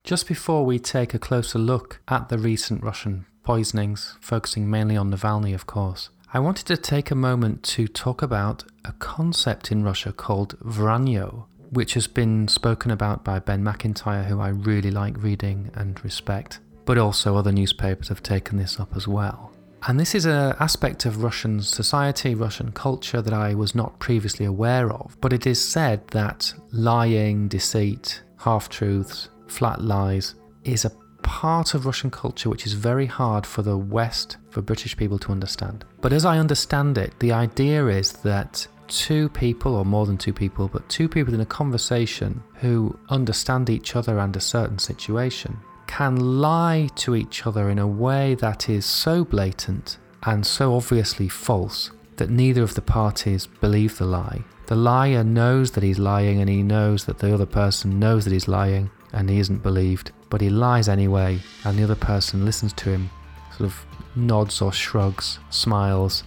Just 0.05 0.27
before 0.27 0.65
we 0.65 0.79
take 0.79 1.15
a 1.15 1.19
closer 1.19 1.59
look 1.59 2.01
at 2.09 2.29
the 2.29 2.39
recent 2.39 2.83
Russian 2.83 3.27
poisonings, 3.45 4.17
focusing 4.21 4.69
mainly 4.69 4.97
on 4.97 5.11
Navalny, 5.11 5.55
of 5.55 5.67
course, 5.67 6.11
I 6.33 6.41
wanted 6.41 6.67
to 6.67 6.77
take 6.77 7.11
a 7.11 7.15
moment 7.15 7.63
to 7.65 7.89
talk 7.89 8.21
about 8.21 8.65
a 8.85 8.93
concept 8.93 9.73
in 9.73 9.85
Russia 9.85 10.13
called 10.13 10.59
vranyo, 10.61 11.47
which 11.71 11.95
has 11.95 12.07
been 12.07 12.49
spoken 12.49 12.91
about 12.91 13.25
by 13.25 13.39
Ben 13.39 13.63
Macintyre, 13.63 14.25
who 14.25 14.41
I 14.41 14.49
really 14.49 14.91
like 14.91 15.23
reading 15.23 15.71
and 15.75 16.03
respect, 16.05 16.61
but 16.85 16.99
also 16.99 17.37
other 17.37 17.53
newspapers 17.53 18.09
have 18.09 18.23
taken 18.23 18.57
this 18.57 18.81
up 18.81 18.97
as 18.97 19.07
well. 19.07 19.53
And 19.87 19.99
this 19.99 20.15
is 20.15 20.27
an 20.27 20.55
aspect 20.59 21.05
of 21.07 21.23
Russian 21.23 21.63
society, 21.63 22.35
Russian 22.35 22.73
culture 22.73 23.23
that 23.23 23.33
I 23.33 23.55
was 23.55 23.75
not 23.75 23.99
previously 24.01 24.45
aware 24.45 24.91
of. 24.91 25.17
But 25.21 25.33
it 25.33 25.47
is 25.47 25.65
said 25.65 26.07
that 26.09 26.53
lying, 26.73 27.49
deceit, 27.49 28.23
half 28.39 28.69
truths, 28.69 29.29
flat 29.47 29.81
lies 29.81 30.35
is 30.65 30.85
a 30.85 30.91
part 31.23 31.75
of 31.75 31.87
Russian 31.87 32.11
culture 32.11 32.49
which 32.49 32.67
is 32.67 32.73
very 32.73 33.07
hard 33.07 33.47
for 33.47 33.63
the 33.63 33.77
West, 33.77 34.39
for 34.51 34.63
British 34.63 34.97
people 34.97 35.19
to 35.21 35.33
understand. 35.33 35.85
But 36.01 36.13
as 36.13 36.25
I 36.25 36.39
understand 36.39 36.99
it, 36.99 37.13
the 37.21 37.33
idea 37.33 37.87
is 37.87 38.13
that 38.13 38.67
two 38.89 39.29
people, 39.31 39.75
or 39.75 39.85
more 39.85 40.07
than 40.07 40.19
two 40.19 40.33
people, 40.33 40.69
but 40.69 40.89
two 40.89 41.09
people 41.09 41.35
in 41.35 41.41
a 41.41 41.47
conversation 41.47 42.43
who 42.55 42.99
understand 43.09 43.71
each 43.71 43.95
other 43.95 44.19
and 44.19 44.35
a 44.37 44.41
certain 44.41 44.79
situation 44.79 45.59
can 45.87 46.41
lie 46.41 46.89
to 46.95 47.17
each 47.17 47.47
other 47.47 47.71
in 47.71 47.79
a 47.79 47.87
way 47.87 48.35
that 48.37 48.69
is 48.69 48.85
so 48.85 49.25
blatant 49.25 49.99
and 50.25 50.47
so 50.47 50.75
obviously 50.75 51.29
false 51.29 51.91
that 52.17 52.31
neither 52.31 52.63
of 52.63 52.75
the 52.75 52.83
parties 52.83 53.47
believe 53.47 53.97
the 53.99 54.05
lie. 54.05 54.45
The 54.67 54.77
liar 54.77 55.25
knows 55.25 55.71
that 55.73 55.83
he's 55.83 55.99
lying 55.99 56.41
and 56.41 56.51
he 56.51 56.63
knows 56.63 57.07
that 57.07 57.19
the 57.19 57.33
other 57.33 57.47
person 57.47 57.99
knows 57.99 58.25
that 58.25 58.33
he's 58.33 58.49
lying 58.49 58.91
and 59.13 59.31
he 59.31 59.39
isn't 59.39 59.63
believed, 59.63 60.13
but 60.29 60.41
he 60.41 60.51
lies 60.51 60.89
anyway 60.89 61.41
and 61.65 61.79
the 61.79 61.85
other 61.85 61.95
person 61.95 62.45
listens 62.45 62.73
to 62.75 62.91
him, 62.91 63.11
sort 63.57 63.71
of 63.71 63.87
nods 64.15 64.61
or 64.61 64.73
shrugs, 64.73 65.39
smiles, 65.51 66.25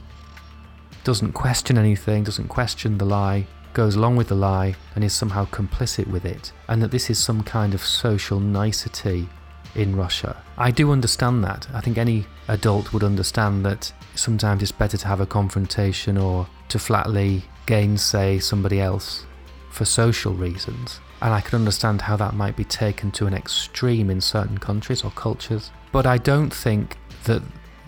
doesn't 1.03 1.33
question 1.33 1.77
anything, 1.77 2.23
doesn't 2.23 2.47
question 2.47 2.97
the 2.97 3.05
lie, 3.05 3.47
goes 3.73 3.95
along 3.95 4.15
with 4.15 4.27
the 4.27 4.35
lie 4.35 4.75
and 4.95 5.03
is 5.03 5.13
somehow 5.13 5.45
complicit 5.45 6.07
with 6.07 6.25
it, 6.25 6.51
and 6.67 6.81
that 6.81 6.91
this 6.91 7.09
is 7.09 7.17
some 7.17 7.43
kind 7.43 7.73
of 7.73 7.83
social 7.83 8.39
nicety 8.39 9.27
in 9.75 9.95
Russia. 9.95 10.41
I 10.57 10.71
do 10.71 10.91
understand 10.91 11.43
that. 11.43 11.67
I 11.73 11.81
think 11.81 11.97
any 11.97 12.25
adult 12.47 12.93
would 12.93 13.03
understand 13.03 13.65
that 13.65 13.91
sometimes 14.15 14.61
it's 14.61 14.71
better 14.71 14.97
to 14.97 15.07
have 15.07 15.21
a 15.21 15.25
confrontation 15.25 16.17
or 16.17 16.47
to 16.69 16.79
flatly 16.79 17.43
gainsay 17.65 18.39
somebody 18.39 18.81
else 18.81 19.25
for 19.69 19.85
social 19.85 20.33
reasons. 20.33 20.99
And 21.21 21.33
I 21.33 21.41
can 21.41 21.55
understand 21.59 22.01
how 22.01 22.17
that 22.17 22.33
might 22.33 22.57
be 22.57 22.63
taken 22.63 23.11
to 23.11 23.27
an 23.27 23.33
extreme 23.33 24.09
in 24.09 24.19
certain 24.19 24.57
countries 24.57 25.03
or 25.03 25.11
cultures. 25.11 25.71
But 25.91 26.05
I 26.05 26.17
don't 26.17 26.53
think 26.53 26.97
that 27.25 27.41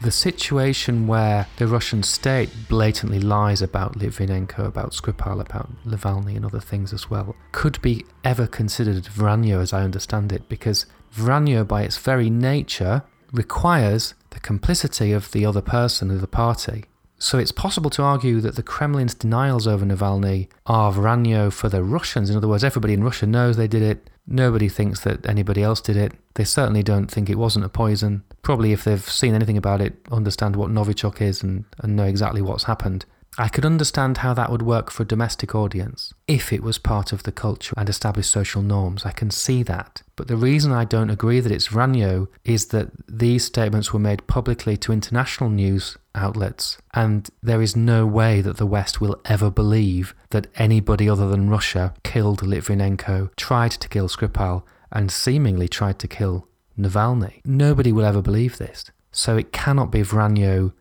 the 0.04 0.12
situation 0.12 1.08
where 1.08 1.48
the 1.56 1.66
Russian 1.66 2.04
state 2.04 2.50
blatantly 2.68 3.20
lies 3.20 3.62
about 3.62 3.98
Litvinenko, 3.98 4.68
about 4.68 4.92
Skripal, 4.92 5.40
about 5.40 5.70
Navalny, 5.86 6.36
and 6.36 6.46
other 6.46 6.60
things 6.60 6.92
as 6.92 7.10
well, 7.10 7.36
could 7.54 7.82
be 7.82 8.06
ever 8.24 8.46
considered 8.46 9.06
Vranyo 9.06 9.62
as 9.62 9.72
I 9.72 9.84
understand 9.84 10.34
it, 10.34 10.50
because 10.50 10.86
Vranyo, 11.16 11.66
by 11.66 11.84
its 11.84 11.98
very 11.98 12.30
nature, 12.30 13.04
requires 13.32 14.14
the 14.32 14.42
complicity 14.42 15.14
of 15.14 15.32
the 15.32 15.46
other 15.46 15.62
person 15.62 16.12
of 16.12 16.20
the 16.20 16.28
party. 16.28 16.86
So 17.18 17.38
it's 17.40 17.54
possible 17.54 17.90
to 17.92 18.04
argue 18.04 18.42
that 18.42 18.58
the 18.58 18.64
Kremlin's 18.64 19.14
denials 19.14 19.66
over 19.66 19.86
Navalny 19.86 20.50
are 20.66 20.92
Vranyo 20.92 21.52
for 21.54 21.70
the 21.70 21.82
Russians. 21.82 22.30
In 22.30 22.36
other 22.36 22.50
words, 22.50 22.66
everybody 22.66 22.94
in 22.94 23.04
Russia 23.04 23.26
knows 23.26 23.56
they 23.56 23.70
did 23.70 23.82
it. 23.82 24.10
Nobody 24.26 24.70
thinks 24.70 25.02
that 25.02 25.26
anybody 25.26 25.62
else 25.62 25.82
did 25.82 25.98
it. 25.98 26.14
They 26.36 26.46
certainly 26.46 26.84
don't 26.84 27.12
think 27.12 27.30
it 27.30 27.38
wasn't 27.38 27.66
a 27.66 27.70
poison. 27.70 28.24
Probably, 28.42 28.72
if 28.72 28.84
they've 28.84 29.04
seen 29.04 29.34
anything 29.34 29.58
about 29.58 29.82
it, 29.82 29.96
understand 30.12 30.56
what 30.56 30.72
Novichok 30.72 31.22
is 31.22 31.44
and, 31.44 31.66
and 31.80 31.96
know 31.96 32.06
exactly 32.06 32.42
what's 32.42 32.64
happened. 32.64 33.06
I 33.38 33.48
could 33.48 33.66
understand 33.66 34.20
how 34.20 34.36
that 34.36 34.52
would 34.52 34.62
work 34.62 34.92
for 34.92 35.04
a 35.04 35.08
domestic 35.08 35.56
audience 35.56 36.14
if 36.28 36.54
it 36.54 36.62
was 36.62 36.78
part 36.78 37.12
of 37.12 37.24
the 37.24 37.32
culture 37.32 37.74
and 37.76 37.90
established 37.90 38.32
social 38.32 38.62
norms. 38.62 39.06
I 39.06 39.12
can 39.12 39.32
see 39.32 39.64
that. 39.64 40.04
But 40.16 40.28
the 40.28 40.38
reason 40.38 40.72
I 40.72 40.86
don't 40.86 41.10
agree 41.10 41.40
that 41.40 41.52
it's 41.52 41.70
Vranyo 41.70 42.28
is 42.46 42.68
that 42.68 42.92
these 43.08 43.44
statements 43.44 43.92
were 43.92 44.00
made 44.00 44.28
publicly 44.28 44.78
to 44.78 44.94
international 44.94 45.50
news 45.50 45.98
outlets, 46.16 46.78
and 46.94 47.30
there 47.42 47.62
is 47.62 47.76
no 47.76 48.06
way 48.06 48.42
that 48.42 48.58
the 48.58 48.66
West 48.66 49.02
will 49.02 49.20
ever 49.26 49.50
believe 49.50 50.14
that 50.30 50.48
anybody 50.56 51.10
other 51.10 51.28
than 51.28 51.50
Russia 51.50 51.94
killed 52.04 52.42
Litvinenko, 52.42 53.36
tried 53.36 53.72
to 53.72 53.90
kill 53.90 54.08
Skripal, 54.08 54.64
and 54.92 55.12
seemingly 55.12 55.68
tried 55.68 56.00
to 56.00 56.08
kill 56.08 56.48
Navalny. 56.78 57.42
Nobody 57.46 57.92
will 57.92 58.06
ever 58.06 58.22
believe 58.22 58.58
this. 58.58 58.86
So 59.12 59.38
it 59.38 59.52
cannot 59.52 59.92
be 59.92 60.02
Vranyo 60.02 60.74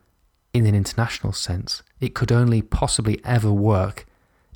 in 0.52 0.66
an 0.66 0.74
international 0.74 1.32
sense. 1.32 1.82
It 2.00 2.14
could 2.14 2.32
only 2.32 2.62
possibly 2.62 3.20
ever 3.24 3.52
work 3.52 4.06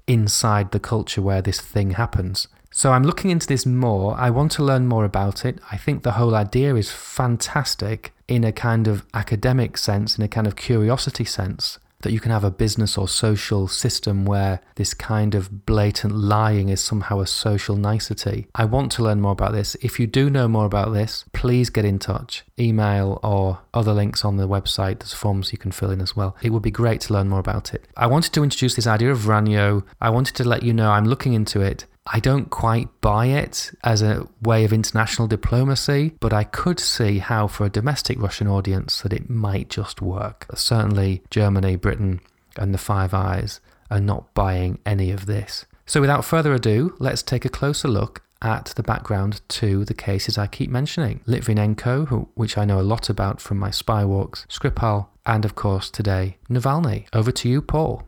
inside 0.06 0.70
the 0.70 0.80
culture 0.80 1.22
where 1.22 1.42
this 1.42 1.60
thing 1.60 1.92
happens. 1.92 2.48
So 2.76 2.92
I'm 2.92 3.04
looking 3.04 3.30
into 3.30 3.46
this 3.46 3.64
more. 3.64 4.14
I 4.18 4.28
want 4.28 4.52
to 4.52 4.62
learn 4.62 4.86
more 4.86 5.06
about 5.06 5.46
it. 5.46 5.60
I 5.72 5.78
think 5.78 6.02
the 6.02 6.12
whole 6.12 6.34
idea 6.34 6.74
is 6.74 6.90
fantastic 6.92 8.12
in 8.28 8.44
a 8.44 8.52
kind 8.52 8.86
of 8.86 9.02
academic 9.14 9.78
sense, 9.78 10.18
in 10.18 10.22
a 10.22 10.28
kind 10.28 10.46
of 10.46 10.56
curiosity 10.56 11.24
sense 11.24 11.78
that 12.02 12.12
you 12.12 12.20
can 12.20 12.30
have 12.30 12.44
a 12.44 12.50
business 12.50 12.98
or 12.98 13.08
social 13.08 13.66
system 13.66 14.26
where 14.26 14.60
this 14.74 14.92
kind 14.92 15.34
of 15.34 15.64
blatant 15.64 16.14
lying 16.14 16.68
is 16.68 16.84
somehow 16.84 17.20
a 17.20 17.26
social 17.26 17.76
nicety. 17.76 18.46
I 18.54 18.66
want 18.66 18.92
to 18.92 19.02
learn 19.02 19.22
more 19.22 19.32
about 19.32 19.52
this. 19.52 19.74
If 19.80 19.98
you 19.98 20.06
do 20.06 20.28
know 20.28 20.46
more 20.46 20.66
about 20.66 20.92
this, 20.92 21.24
please 21.32 21.70
get 21.70 21.86
in 21.86 21.98
touch. 21.98 22.44
Email 22.60 23.18
or 23.22 23.60
other 23.72 23.94
links 23.94 24.22
on 24.22 24.36
the 24.36 24.46
website. 24.46 24.98
There's 24.98 25.14
forms 25.14 25.50
you 25.50 25.56
can 25.56 25.72
fill 25.72 25.90
in 25.90 26.02
as 26.02 26.14
well. 26.14 26.36
It 26.42 26.50
would 26.50 26.62
be 26.62 26.70
great 26.70 27.00
to 27.02 27.14
learn 27.14 27.30
more 27.30 27.40
about 27.40 27.72
it. 27.72 27.88
I 27.96 28.06
wanted 28.06 28.34
to 28.34 28.44
introduce 28.44 28.74
this 28.74 28.86
idea 28.86 29.12
of 29.12 29.20
Vranyo. 29.20 29.82
I 29.98 30.10
wanted 30.10 30.34
to 30.36 30.44
let 30.44 30.62
you 30.62 30.74
know 30.74 30.90
I'm 30.90 31.06
looking 31.06 31.32
into 31.32 31.62
it. 31.62 31.86
I 32.06 32.20
don't 32.20 32.50
quite 32.50 32.88
buy 33.00 33.26
it 33.26 33.72
as 33.82 34.00
a 34.00 34.28
way 34.40 34.64
of 34.64 34.72
international 34.72 35.26
diplomacy, 35.26 36.12
but 36.20 36.32
I 36.32 36.44
could 36.44 36.78
see 36.78 37.18
how, 37.18 37.48
for 37.48 37.66
a 37.66 37.70
domestic 37.70 38.20
Russian 38.20 38.46
audience, 38.46 39.00
that 39.02 39.12
it 39.12 39.28
might 39.28 39.68
just 39.68 40.00
work. 40.00 40.46
Certainly, 40.54 41.22
Germany, 41.30 41.76
Britain, 41.76 42.20
and 42.56 42.72
the 42.72 42.78
Five 42.78 43.12
Eyes 43.12 43.60
are 43.90 44.00
not 44.00 44.32
buying 44.34 44.78
any 44.86 45.10
of 45.10 45.26
this. 45.26 45.66
So, 45.84 46.00
without 46.00 46.24
further 46.24 46.54
ado, 46.54 46.94
let's 46.98 47.22
take 47.22 47.44
a 47.44 47.50
closer 47.50 47.88
look 47.88 48.22
at 48.42 48.66
the 48.76 48.82
background 48.82 49.40
to 49.48 49.84
the 49.84 49.94
cases 49.94 50.36
I 50.36 50.46
keep 50.46 50.70
mentioning 50.70 51.20
Litvinenko, 51.26 52.08
who, 52.08 52.28
which 52.34 52.58
I 52.58 52.64
know 52.64 52.80
a 52.80 52.82
lot 52.82 53.08
about 53.08 53.40
from 53.40 53.58
my 53.58 53.70
spy 53.70 54.04
walks, 54.04 54.46
Skripal, 54.48 55.08
and 55.24 55.44
of 55.44 55.54
course 55.54 55.90
today, 55.90 56.36
Navalny. 56.48 57.06
Over 57.12 57.32
to 57.32 57.48
you, 57.48 57.62
Paul. 57.62 58.06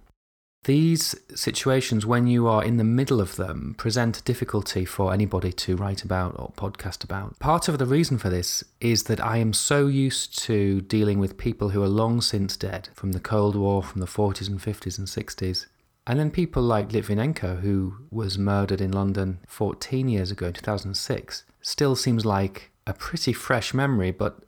These 0.69 1.15
situations, 1.35 2.05
when 2.05 2.27
you 2.27 2.47
are 2.47 2.63
in 2.63 2.77
the 2.77 2.85
middle 2.85 3.23
of 3.23 3.37
them, 3.37 3.75
present 3.79 4.19
a 4.19 4.23
difficulty 4.23 4.85
for 4.85 5.15
anybody 5.15 5.51
to 5.51 5.77
write 5.77 6.05
about 6.05 6.35
or 6.39 6.53
podcast 6.59 7.03
about. 7.03 7.39
Part 7.39 7.69
of 7.69 7.79
the 7.79 7.87
reason 7.87 8.19
for 8.19 8.29
this 8.29 8.63
is 8.79 9.05
that 9.05 9.19
I 9.19 9.39
am 9.39 9.55
so 9.55 9.87
used 9.87 10.39
to 10.41 10.83
dealing 10.83 11.19
with 11.19 11.39
people 11.39 11.71
who 11.71 11.83
are 11.83 11.89
long 11.89 12.21
since 12.21 12.55
dead 12.55 12.91
from 12.93 13.13
the 13.13 13.19
Cold 13.19 13.57
War, 13.57 13.83
from 13.83 14.03
the 14.03 14.07
40s 14.07 14.47
and 14.47 14.61
50s 14.61 14.99
and 14.99 15.07
60s. 15.07 15.65
And 16.07 16.21
then 16.21 16.31
people 16.31 16.63
like 16.63 16.91
Litvinenko, 16.91 17.61
who 17.63 17.95
was 18.11 18.37
murdered 18.37 18.83
in 18.83 18.93
London 18.93 19.39
14 19.49 20.07
years 20.07 20.31
ago 20.31 20.49
in 20.49 20.53
2006, 20.53 21.45
still 21.63 21.97
seems 21.97 22.27
like 22.27 22.73
a 22.87 22.93
pretty 22.93 23.33
fresh 23.33 23.73
memory, 23.73 24.11
but 24.11 24.41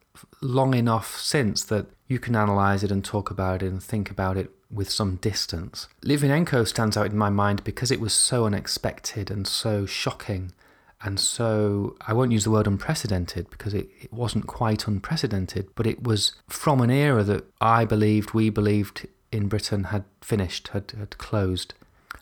long 0.43 0.75
enough 0.75 1.19
since 1.19 1.65
that 1.65 1.87
you 2.09 2.19
can 2.19 2.37
analyze 2.37 2.85
it 2.85 2.93
and 2.93 3.07
talk 3.07 3.31
about 3.31 3.63
it 3.63 3.69
and 3.69 3.83
think 3.83 4.11
about 4.11 4.37
it 4.37 4.51
with 4.71 4.91
some 4.91 5.17
distance. 5.17 5.89
Litvinenko 6.03 6.67
stands 6.67 6.97
out 6.97 7.07
in 7.07 7.19
my 7.19 7.31
mind 7.31 7.65
because 7.65 7.91
it 7.91 8.01
was 8.01 8.13
so 8.13 8.47
unexpected 8.47 9.31
and 9.31 9.47
so 9.47 9.87
shocking 9.87 10.53
and 11.03 11.19
so 11.19 11.97
I 12.07 12.13
won't 12.13 12.33
use 12.33 12.45
the 12.45 12.51
word 12.51 12.67
unprecedented 12.67 13.49
because 13.49 13.73
it, 13.73 13.89
it 14.01 14.13
wasn't 14.13 14.47
quite 14.47 14.87
unprecedented, 14.87 15.71
but 15.75 15.87
it 15.87 16.03
was 16.03 16.35
from 16.49 16.81
an 16.81 16.91
era 16.91 17.25
that 17.25 17.45
I 17.61 17.85
believed, 17.87 18.35
we 18.35 18.51
believed 18.51 19.07
in 19.33 19.49
Britain 19.49 19.85
had 19.85 20.05
finished, 20.21 20.69
had, 20.69 20.93
had 20.99 21.17
closed. 21.17 21.73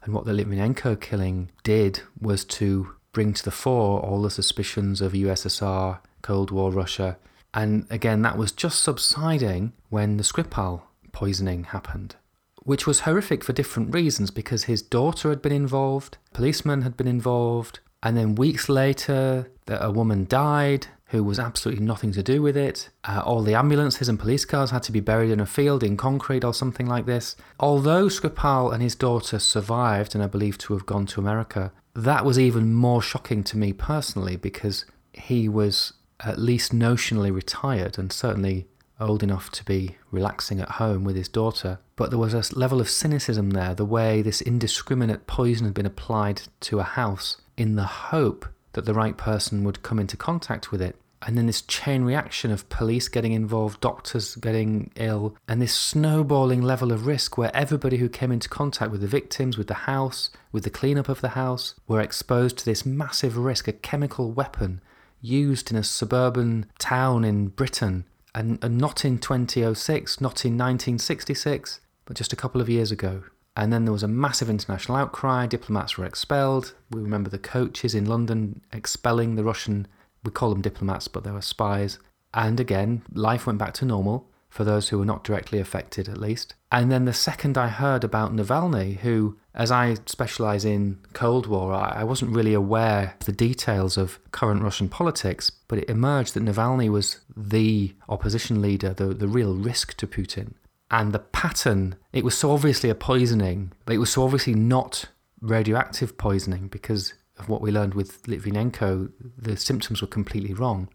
And 0.05 0.15
what 0.15 0.27
the 0.27 0.33
Litvinenko 0.33 1.01
killing 1.01 1.51
did 1.65 2.03
was 2.21 2.45
to 2.45 2.95
bring 3.13 3.33
to 3.33 3.45
the 3.45 3.51
fore 3.51 4.01
all 4.01 4.23
the 4.23 4.31
suspicions 4.31 5.01
of 5.01 5.13
USSR, 5.13 5.99
Cold 6.23 6.53
War 6.53 6.71
Russia. 6.71 7.17
And 7.53 7.85
again, 7.91 8.23
that 8.23 8.39
was 8.39 8.53
just 8.53 8.81
subsiding 8.83 9.73
when 9.89 10.19
the 10.19 10.23
Skripal 10.23 10.83
poisoning 11.11 11.65
happened 11.65 12.15
which 12.63 12.87
was 12.87 13.01
horrific 13.01 13.45
for 13.45 13.53
different 13.53 13.95
reasons 13.95 14.31
because 14.31 14.65
his 14.65 14.83
daughter 14.83 15.29
had 15.31 15.43
been 15.43 15.53
involved, 15.53 16.19
policemen 16.33 16.83
had 16.83 16.97
been 16.97 17.09
involved, 17.09 17.81
and 18.03 18.17
then 18.17 18.35
weeks 18.35 18.69
later, 18.69 19.51
a 19.67 19.91
woman 19.91 20.27
died 20.29 20.87
who 21.09 21.25
was 21.25 21.39
absolutely 21.39 21.85
nothing 21.85 22.13
to 22.13 22.23
do 22.23 22.43
with 22.43 22.57
it. 22.57 22.91
Uh, 23.05 23.23
all 23.25 23.43
the 23.43 23.55
ambulances 23.55 24.09
and 24.09 24.21
police 24.21 24.45
cars 24.45 24.71
had 24.71 24.83
to 24.83 24.93
be 24.93 25.01
buried 25.01 25.31
in 25.31 25.41
a 25.41 25.47
field 25.47 25.83
in 25.83 25.97
concrete 25.97 26.45
or 26.45 26.53
something 26.53 26.87
like 26.87 27.07
this. 27.07 27.35
Although 27.59 28.07
Skripal 28.07 28.73
and 28.73 28.83
his 28.83 28.95
daughter 28.95 29.39
survived 29.39 30.15
and 30.15 30.23
are 30.23 30.29
believed 30.29 30.61
to 30.63 30.75
have 30.75 30.85
gone 30.85 31.07
to 31.07 31.21
America, 31.21 31.73
that 31.95 32.25
was 32.25 32.39
even 32.39 32.75
more 32.75 33.01
shocking 33.01 33.43
to 33.45 33.57
me 33.57 33.73
personally 33.73 34.37
because 34.37 34.85
he 35.13 35.49
was 35.49 35.95
at 36.21 36.39
least 36.39 36.73
notionally 36.73 37.33
retired 37.33 37.99
and 37.99 38.13
certainly 38.13 38.67
old 39.01 39.23
enough 39.23 39.51
to 39.53 39.65
be 39.65 39.97
relaxing 40.11 40.61
at 40.61 40.73
home 40.73 41.05
with 41.05 41.17
his 41.17 41.29
daughter. 41.29 41.79
But 41.97 42.11
there 42.11 42.19
was 42.19 42.35
a 42.35 42.59
level 42.59 42.81
of 42.81 42.91
cynicism 42.91 43.51
there, 43.51 43.75
the 43.75 43.85
way 43.85 44.23
this 44.23 44.41
indiscriminate 44.41 45.27
poison 45.27 45.67
had 45.67 45.75
been 45.75 45.87
applied 45.87 46.43
to 46.61 46.81
a 46.81 46.85
house 46.85 47.37
in 47.57 47.77
the 47.77 47.85
hope 47.85 48.47
that 48.73 48.85
the 48.85 48.95
right 48.95 49.17
person 49.17 49.65
would 49.65 49.83
come 49.83 49.99
into 49.99 50.17
contact 50.17 50.71
with 50.71 50.81
it. 50.81 50.97
And 51.23 51.37
then 51.37 51.47
this 51.47 51.63
chain 51.63 52.05
reaction 52.05 52.53
of 52.53 52.69
police 52.69 53.09
getting 53.09 53.33
involved, 53.33 53.81
doctors 53.81 54.37
getting 54.37 54.93
ill, 54.95 55.37
and 55.49 55.61
this 55.61 55.75
snowballing 55.75 56.63
level 56.63 56.93
of 56.93 57.07
risk 57.07 57.37
where 57.37 57.55
everybody 57.55 57.97
who 57.97 58.09
came 58.09 58.31
into 58.31 58.49
contact 58.49 58.93
with 58.93 59.01
the 59.01 59.09
victims, 59.09 59.59
with 59.59 59.67
the 59.67 59.75
house, 59.75 60.31
with 60.53 60.63
the 60.63 60.71
cleanup 60.71 61.09
of 61.09 61.21
the 61.21 61.31
house, 61.31 61.75
were 61.89 62.01
exposed 62.01 62.57
to 62.59 62.65
this 62.65 62.87
massive 62.87 63.37
risk, 63.37 63.67
a 63.67 63.73
chemical 63.73 64.31
weapon 64.31 64.81
used 65.21 65.73
in 65.73 65.77
a 65.77 65.83
suburban 65.83 66.67
town 66.79 67.25
in 67.25 67.49
Britain, 67.49 68.05
and, 68.39 68.63
and 68.63 68.79
not 68.79 69.05
in 69.05 69.19
2006, 69.19 70.21
not 70.21 70.45
in 70.45 70.53
1966, 70.53 71.81
but 72.05 72.17
just 72.17 72.33
a 72.33 72.37
couple 72.37 72.61
of 72.61 72.69
years 72.69 72.93
ago. 72.93 73.25
And 73.57 73.73
then 73.73 73.85
there 73.85 73.93
was 73.93 74.05
a 74.05 74.09
massive 74.09 74.49
international 74.49 74.97
outcry. 74.97 75.47
Diplomats 75.49 75.99
were 75.99 76.05
expelled. 76.05 76.75
We 76.89 77.01
remember 77.01 77.31
the 77.31 77.41
coaches 77.41 77.97
in 77.97 78.05
London 78.05 78.61
expelling 78.73 79.35
the 79.35 79.43
Russian, 79.43 79.89
we 80.23 80.31
call 80.31 80.51
them 80.51 80.63
diplomats, 80.63 81.09
but 81.09 81.25
they 81.25 81.33
were 81.33 81.43
spies. 81.43 81.99
And 82.33 82.61
again, 82.61 83.03
life 83.13 83.45
went 83.45 83.59
back 83.59 83.75
to 83.75 83.85
normal 83.85 84.29
for 84.49 84.63
those 84.63 84.91
who 84.91 85.01
were 85.01 85.05
not 85.05 85.25
directly 85.25 85.59
affected, 85.59 86.09
at 86.09 86.19
least. 86.19 86.55
And 86.71 86.93
then 86.93 87.07
the 87.07 87.15
second 87.15 87.57
I 87.57 87.69
heard 87.69 88.05
about 88.05 88.35
Navalny, 88.35 88.99
who, 88.99 89.39
as 89.55 89.71
I 89.71 89.97
specialize 90.05 90.67
in 90.67 90.99
Cold 91.15 91.47
War, 91.47 91.73
I 91.73 92.05
wasn't 92.05 92.37
really 92.37 92.53
aware 92.53 93.15
of 93.19 93.27
the 93.27 93.33
details 93.33 93.97
of 93.97 94.19
current 94.33 94.63
Russian 94.63 94.89
politics, 94.89 95.51
but 95.67 95.79
it 95.79 95.89
emerged 95.89 96.35
that 96.35 96.45
Navalny 96.45 96.91
was 96.91 97.21
the 97.35 97.95
opposition 98.09 98.61
leader, 98.61 98.93
the, 98.93 99.07
the 99.07 99.29
real 99.29 99.55
risk 99.55 99.97
to 99.97 100.07
Putin. 100.07 100.53
And 100.91 101.13
the 101.13 101.19
pattern 101.19 101.97
it 102.13 102.25
was 102.25 102.37
so 102.37 102.51
obviously 102.51 102.89
a 102.89 102.95
poisoning 102.95 103.73
but 103.85 103.95
it 103.95 103.99
was 103.99 104.11
so 104.11 104.25
obviously 104.25 104.55
not 104.55 105.05
radioactive 105.43 106.17
poisoning 106.17 106.69
because 106.69 107.13
of 107.39 107.49
what 107.49 107.61
we 107.61 107.71
learned 107.71 107.93
with 107.93 108.23
Litvinenko 108.23 109.11
the 109.37 109.57
symptoms 109.57 110.01
were 110.01 110.09
completely 110.09 110.55
wrong 110.55 110.89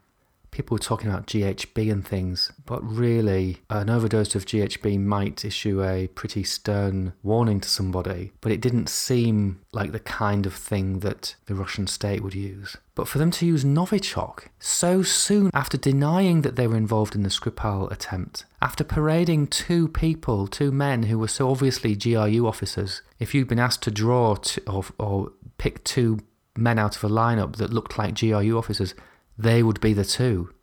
people 0.53 0.75
were 0.75 0.79
talking 0.79 1.09
about 1.09 1.25
GHB 1.25 1.91
and 1.91 2.07
things, 2.07 2.51
but 2.65 2.81
really, 2.83 3.57
an 3.69 3.89
overdose 3.89 4.35
of 4.35 4.45
GHB 4.45 4.99
might 4.99 5.43
issue 5.43 5.83
a 5.83 6.07
pretty 6.07 6.43
stern 6.43 7.13
warning 7.23 7.59
to 7.59 7.67
somebody, 7.67 8.31
but 8.39 8.51
it 8.51 8.61
didn't 8.61 8.87
seem 8.87 9.59
like 9.71 9.91
the 9.91 9.99
kind 9.99 10.45
of 10.45 10.53
thing 10.53 10.99
that 10.99 11.35
the 11.47 11.55
Russian 11.55 11.87
state 11.87 12.21
would 12.21 12.35
use. 12.35 12.77
But 12.95 13.07
for 13.07 13.17
them 13.17 13.31
to 13.31 13.45
use 13.45 13.65
Novichok 13.65 14.45
so 14.59 15.01
soon 15.01 15.49
after 15.53 15.77
denying 15.77 16.43
that 16.43 16.55
they 16.55 16.67
were 16.67 16.77
involved 16.77 17.15
in 17.15 17.23
the 17.23 17.29
Skripal 17.29 17.91
attempt, 17.91 18.45
after 18.61 18.83
parading 18.83 19.47
two 19.47 19.87
people, 19.87 20.45
two 20.47 20.71
men 20.71 21.03
who 21.03 21.17
were 21.17 21.27
so 21.27 21.49
obviously 21.49 21.95
GRU 21.95 22.47
officers, 22.47 23.01
if 23.19 23.33
you'd 23.33 23.47
been 23.47 23.59
asked 23.59 23.81
to 23.83 23.91
draw 23.91 24.35
t- 24.35 24.61
or, 24.67 24.85
or 24.99 25.31
pick 25.57 25.83
two 25.83 26.19
men 26.55 26.77
out 26.77 26.95
of 26.95 27.03
a 27.03 27.09
lineup 27.09 27.55
that 27.55 27.73
looked 27.73 27.97
like 27.97 28.19
GRU 28.19 28.55
officers, 28.55 28.93
they 29.37 29.63
would 29.63 29.81
be 29.81 29.93
the 29.93 30.05
two. 30.05 30.53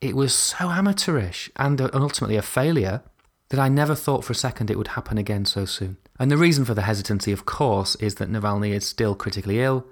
It 0.00 0.16
was 0.16 0.34
so 0.34 0.70
amateurish 0.70 1.50
uh, 1.56 1.64
and 1.64 1.80
ultimately 1.94 2.36
a 2.36 2.42
failure 2.42 3.02
that 3.50 3.60
I 3.60 3.68
never 3.68 3.94
thought 3.94 4.24
for 4.24 4.32
a 4.32 4.36
second 4.36 4.70
it 4.70 4.78
would 4.78 4.88
happen 4.88 5.18
again 5.18 5.44
so 5.44 5.64
soon. 5.64 5.98
And 6.18 6.30
the 6.30 6.36
reason 6.36 6.64
for 6.64 6.74
the 6.74 6.82
hesitancy, 6.82 7.32
of 7.32 7.44
course, 7.44 7.96
is 7.96 8.16
that 8.16 8.30
Navalny 8.30 8.70
is 8.70 8.86
still 8.86 9.14
critically 9.14 9.60
ill. 9.60 9.86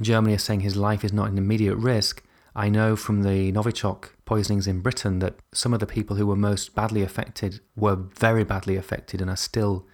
Germany 0.00 0.34
is 0.34 0.42
saying 0.42 0.60
his 0.60 0.76
life 0.76 1.04
is 1.04 1.12
not 1.12 1.28
in 1.28 1.38
immediate 1.38 1.76
risk. 1.76 2.22
I 2.54 2.68
know 2.68 2.96
from 2.96 3.22
the 3.22 3.52
Novichok 3.52 4.10
poisonings 4.24 4.66
in 4.66 4.80
Britain 4.80 5.18
that 5.20 5.36
some 5.52 5.72
of 5.72 5.80
the 5.80 5.86
people 5.86 6.16
who 6.16 6.26
were 6.26 6.36
most 6.36 6.74
badly 6.74 7.02
affected 7.02 7.60
were 7.76 7.96
very 7.96 8.44
badly 8.44 8.76
affected 8.76 9.20
and 9.20 9.30
are 9.30 9.36
still 9.36 9.86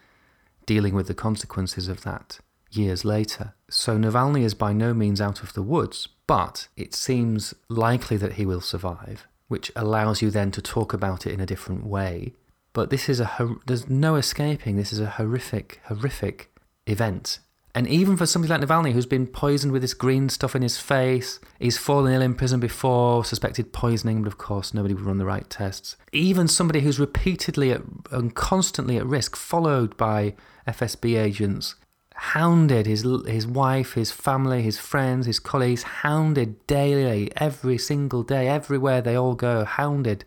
dealing 0.64 0.94
with 0.94 1.08
the 1.08 1.14
consequences 1.14 1.88
of 1.88 2.02
that 2.02 2.38
years 2.70 3.04
later. 3.04 3.54
So 3.68 3.98
Navalny 3.98 4.42
is 4.42 4.54
by 4.54 4.72
no 4.72 4.94
means 4.94 5.20
out 5.20 5.42
of 5.42 5.52
the 5.52 5.62
woods, 5.62 6.08
but 6.26 6.68
it 6.76 6.94
seems 6.94 7.54
likely 7.68 8.16
that 8.16 8.34
he 8.34 8.46
will 8.46 8.60
survive, 8.60 9.26
which 9.48 9.72
allows 9.76 10.22
you 10.22 10.30
then 10.30 10.50
to 10.52 10.62
talk 10.62 10.92
about 10.92 11.26
it 11.26 11.32
in 11.32 11.40
a 11.40 11.46
different 11.46 11.86
way. 11.86 12.34
But 12.72 12.90
this 12.90 13.08
is 13.08 13.20
a 13.20 13.56
there's 13.66 13.88
no 13.88 14.16
escaping. 14.16 14.76
This 14.76 14.92
is 14.92 15.00
a 15.00 15.10
horrific, 15.10 15.80
horrific 15.84 16.50
event. 16.86 17.38
And 17.74 17.88
even 17.88 18.18
for 18.18 18.26
somebody 18.26 18.52
like 18.52 18.60
Navalny, 18.60 18.92
who's 18.92 19.06
been 19.06 19.26
poisoned 19.26 19.72
with 19.72 19.80
this 19.80 19.94
green 19.94 20.28
stuff 20.28 20.54
in 20.54 20.60
his 20.60 20.78
face, 20.78 21.40
he's 21.58 21.78
fallen 21.78 22.12
ill 22.12 22.20
in 22.20 22.34
prison 22.34 22.60
before, 22.60 23.24
suspected 23.24 23.72
poisoning, 23.72 24.22
but 24.22 24.28
of 24.28 24.36
course 24.36 24.74
nobody 24.74 24.92
would 24.92 25.04
run 25.04 25.16
the 25.16 25.24
right 25.24 25.48
tests. 25.48 25.96
Even 26.12 26.48
somebody 26.48 26.80
who's 26.80 27.00
repeatedly 27.00 27.70
at, 27.70 27.80
and 28.10 28.34
constantly 28.34 28.98
at 28.98 29.06
risk, 29.06 29.36
followed 29.36 29.96
by 29.96 30.34
FSB 30.68 31.18
agents, 31.18 31.76
hounded 32.22 32.86
his 32.86 33.04
his 33.26 33.46
wife, 33.46 33.94
his 33.94 34.12
family, 34.12 34.62
his 34.62 34.78
friends, 34.78 35.26
his 35.26 35.40
colleagues, 35.40 35.82
hounded 35.82 36.64
daily, 36.68 37.30
every 37.36 37.76
single 37.76 38.22
day, 38.22 38.48
everywhere 38.48 39.02
they 39.02 39.16
all 39.16 39.34
go, 39.34 39.64
hounded. 39.64 40.24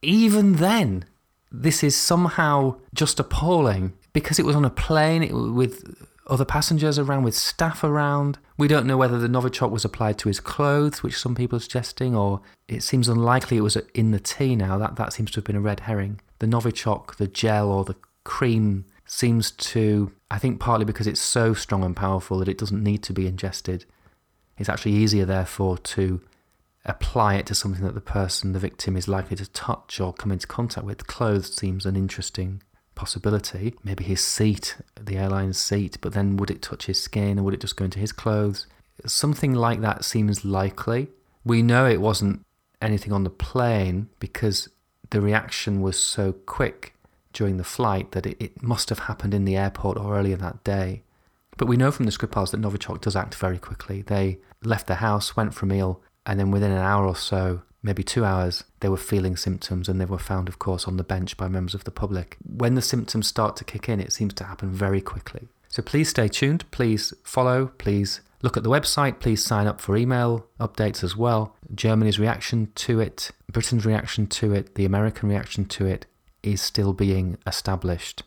Even 0.00 0.54
then, 0.54 1.04
this 1.52 1.84
is 1.84 1.94
somehow 1.94 2.76
just 2.94 3.20
appalling 3.20 3.92
because 4.14 4.38
it 4.38 4.46
was 4.46 4.56
on 4.56 4.64
a 4.64 4.70
plane 4.70 5.54
with 5.54 6.06
other 6.26 6.46
passengers 6.46 6.98
around, 6.98 7.24
with 7.24 7.36
staff 7.36 7.84
around. 7.84 8.38
We 8.56 8.66
don't 8.66 8.86
know 8.86 8.96
whether 8.96 9.18
the 9.18 9.28
Novichok 9.28 9.70
was 9.70 9.84
applied 9.84 10.18
to 10.18 10.28
his 10.28 10.40
clothes, 10.40 11.02
which 11.02 11.18
some 11.18 11.34
people 11.34 11.56
are 11.58 11.60
suggesting, 11.60 12.16
or 12.16 12.40
it 12.68 12.82
seems 12.82 13.06
unlikely 13.08 13.58
it 13.58 13.62
was 13.62 13.76
in 13.94 14.12
the 14.12 14.18
tea 14.18 14.56
now. 14.56 14.78
That, 14.78 14.96
that 14.96 15.12
seems 15.12 15.30
to 15.32 15.36
have 15.36 15.44
been 15.44 15.56
a 15.56 15.60
red 15.60 15.80
herring. 15.80 16.20
The 16.38 16.46
Novichok, 16.46 17.16
the 17.16 17.28
gel 17.28 17.70
or 17.70 17.84
the 17.84 17.96
cream 18.24 18.86
seems 19.06 19.50
to, 19.50 20.10
I 20.34 20.38
think, 20.38 20.58
partly 20.58 20.84
because 20.84 21.06
it's 21.06 21.20
so 21.20 21.54
strong 21.54 21.84
and 21.84 21.94
powerful 21.94 22.40
that 22.40 22.48
it 22.48 22.58
doesn't 22.58 22.82
need 22.82 23.04
to 23.04 23.12
be 23.12 23.28
ingested. 23.28 23.84
It's 24.58 24.68
actually 24.68 24.94
easier, 24.94 25.24
therefore, 25.24 25.78
to 25.78 26.22
apply 26.84 27.36
it 27.36 27.46
to 27.46 27.54
something 27.54 27.84
that 27.84 27.94
the 27.94 28.00
person, 28.00 28.52
the 28.52 28.58
victim, 28.58 28.96
is 28.96 29.06
likely 29.06 29.36
to 29.36 29.48
touch 29.52 30.00
or 30.00 30.12
come 30.12 30.32
into 30.32 30.48
contact 30.48 30.84
with. 30.84 31.06
Clothes 31.06 31.54
seems 31.54 31.86
an 31.86 31.94
interesting 31.94 32.62
possibility. 32.96 33.76
Maybe 33.84 34.02
his 34.02 34.24
seat, 34.24 34.76
the 35.00 35.18
airline's 35.18 35.56
seat, 35.56 35.98
but 36.00 36.14
then 36.14 36.36
would 36.38 36.50
it 36.50 36.62
touch 36.62 36.86
his 36.86 37.00
skin 37.00 37.38
or 37.38 37.44
would 37.44 37.54
it 37.54 37.60
just 37.60 37.76
go 37.76 37.84
into 37.84 38.00
his 38.00 38.10
clothes? 38.10 38.66
Something 39.06 39.54
like 39.54 39.82
that 39.82 40.04
seems 40.04 40.44
likely. 40.44 41.10
We 41.44 41.62
know 41.62 41.86
it 41.86 42.00
wasn't 42.00 42.44
anything 42.82 43.12
on 43.12 43.22
the 43.22 43.30
plane 43.30 44.08
because 44.18 44.68
the 45.10 45.20
reaction 45.20 45.80
was 45.80 45.96
so 45.96 46.32
quick 46.32 46.93
during 47.34 47.56
the 47.56 47.64
flight 47.64 48.12
that 48.12 48.26
it, 48.26 48.36
it 48.40 48.62
must 48.62 48.88
have 48.88 49.00
happened 49.00 49.34
in 49.34 49.44
the 49.44 49.56
airport 49.56 49.98
or 49.98 50.16
earlier 50.16 50.36
that 50.36 50.64
day. 50.64 51.02
But 51.56 51.68
we 51.68 51.76
know 51.76 51.90
from 51.90 52.06
the 52.06 52.12
Skripals 52.12 52.50
that 52.50 52.60
Novichok 52.60 53.00
does 53.00 53.14
act 53.16 53.34
very 53.34 53.58
quickly. 53.58 54.02
They 54.02 54.38
left 54.62 54.86
the 54.86 54.96
house, 54.96 55.36
went 55.36 55.54
for 55.54 55.66
a 55.66 55.68
meal, 55.68 56.02
and 56.26 56.40
then 56.40 56.50
within 56.50 56.72
an 56.72 56.78
hour 56.78 57.06
or 57.06 57.16
so, 57.16 57.62
maybe 57.82 58.02
two 58.02 58.24
hours, 58.24 58.64
they 58.80 58.88
were 58.88 58.96
feeling 58.96 59.36
symptoms 59.36 59.88
and 59.88 60.00
they 60.00 60.06
were 60.06 60.18
found, 60.18 60.48
of 60.48 60.58
course, 60.58 60.88
on 60.88 60.96
the 60.96 61.04
bench 61.04 61.36
by 61.36 61.46
members 61.46 61.74
of 61.74 61.84
the 61.84 61.90
public. 61.90 62.36
When 62.44 62.74
the 62.74 62.82
symptoms 62.82 63.28
start 63.28 63.56
to 63.56 63.64
kick 63.64 63.88
in, 63.88 64.00
it 64.00 64.12
seems 64.12 64.34
to 64.34 64.44
happen 64.44 64.70
very 64.70 65.00
quickly. 65.00 65.48
So 65.68 65.82
please 65.82 66.08
stay 66.08 66.28
tuned, 66.28 66.68
please 66.70 67.12
follow, 67.24 67.66
please 67.78 68.20
look 68.42 68.56
at 68.56 68.62
the 68.62 68.70
website, 68.70 69.20
please 69.20 69.44
sign 69.44 69.66
up 69.66 69.80
for 69.80 69.96
email 69.96 70.46
updates 70.58 71.04
as 71.04 71.16
well. 71.16 71.56
Germany's 71.74 72.18
reaction 72.18 72.70
to 72.76 73.00
it, 73.00 73.30
Britain's 73.52 73.84
reaction 73.84 74.26
to 74.28 74.52
it, 74.54 74.76
the 74.76 74.84
American 74.84 75.28
reaction 75.28 75.64
to 75.66 75.86
it, 75.86 76.06
is 76.44 76.60
still 76.60 76.92
being 76.92 77.38
established. 77.46 78.22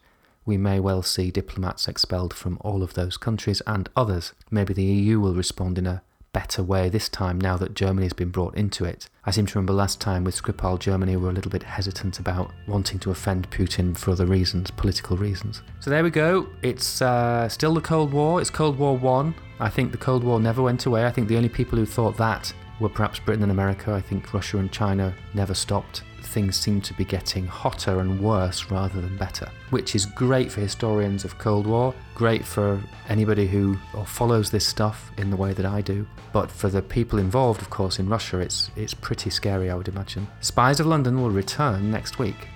We 0.45 0.57
may 0.57 0.79
well 0.79 1.01
see 1.01 1.29
diplomats 1.29 1.87
expelled 1.87 2.33
from 2.33 2.57
all 2.61 2.81
of 2.81 2.93
those 2.93 3.17
countries 3.17 3.61
and 3.67 3.89
others. 3.95 4.33
Maybe 4.49 4.73
the 4.73 4.83
EU 4.83 5.19
will 5.19 5.35
respond 5.35 5.77
in 5.77 5.85
a 5.85 6.01
better 6.33 6.61
way 6.61 6.87
this 6.87 7.09
time 7.09 7.39
now 7.39 7.57
that 7.57 7.73
Germany 7.73 8.05
has 8.05 8.13
been 8.13 8.29
brought 8.29 8.55
into 8.55 8.85
it. 8.85 9.09
I 9.25 9.31
seem 9.31 9.45
to 9.47 9.55
remember 9.55 9.73
last 9.73 9.99
time 9.99 10.23
with 10.23 10.41
Skripal, 10.41 10.79
Germany 10.79 11.15
were 11.15 11.29
a 11.29 11.33
little 11.33 11.51
bit 11.51 11.63
hesitant 11.63 12.19
about 12.19 12.51
wanting 12.67 12.99
to 12.99 13.11
offend 13.11 13.49
Putin 13.49 13.97
for 13.97 14.11
other 14.11 14.25
reasons, 14.25 14.69
political 14.71 15.17
reasons. 15.17 15.63
So 15.79 15.89
there 15.89 16.03
we 16.03 16.11
go. 16.11 16.47
It's 16.61 17.01
uh, 17.01 17.49
still 17.49 17.73
the 17.73 17.81
Cold 17.81 18.13
War. 18.13 18.39
It's 18.39 18.49
Cold 18.49 18.77
War 18.77 18.95
1. 18.95 19.35
I 19.59 19.69
think 19.69 19.91
the 19.91 19.97
Cold 19.97 20.23
War 20.23 20.39
never 20.39 20.61
went 20.61 20.85
away. 20.85 21.05
I 21.05 21.11
think 21.11 21.27
the 21.27 21.37
only 21.37 21.49
people 21.49 21.77
who 21.77 21.85
thought 21.85 22.15
that 22.17 22.53
were 22.79 22.89
perhaps 22.89 23.19
Britain 23.19 23.43
and 23.43 23.51
America. 23.51 23.91
I 23.91 24.01
think 24.01 24.33
Russia 24.33 24.59
and 24.59 24.71
China 24.71 25.13
never 25.33 25.53
stopped 25.53 26.03
things 26.27 26.55
seem 26.55 26.81
to 26.81 26.93
be 26.93 27.05
getting 27.05 27.47
hotter 27.47 27.99
and 27.99 28.21
worse 28.21 28.69
rather 28.69 29.01
than 29.01 29.17
better, 29.17 29.49
which 29.69 29.95
is 29.95 30.05
great 30.05 30.51
for 30.51 30.61
historians 30.61 31.25
of 31.25 31.37
Cold 31.37 31.65
War, 31.65 31.93
great 32.15 32.45
for 32.45 32.81
anybody 33.09 33.47
who 33.47 33.77
follows 34.05 34.51
this 34.51 34.67
stuff 34.67 35.11
in 35.17 35.29
the 35.29 35.37
way 35.37 35.53
that 35.53 35.65
I 35.65 35.81
do. 35.81 36.05
But 36.33 36.51
for 36.51 36.69
the 36.69 36.81
people 36.81 37.19
involved, 37.19 37.61
of 37.61 37.69
course, 37.69 37.99
in 37.99 38.09
Russia, 38.09 38.39
it's 38.39 38.69
it's 38.75 38.93
pretty 38.93 39.29
scary, 39.29 39.69
I 39.69 39.75
would 39.75 39.87
imagine. 39.87 40.27
Spies 40.41 40.79
of 40.79 40.85
London 40.85 41.21
will 41.21 41.31
return 41.31 41.89
next 41.89 42.19
week. 42.19 42.47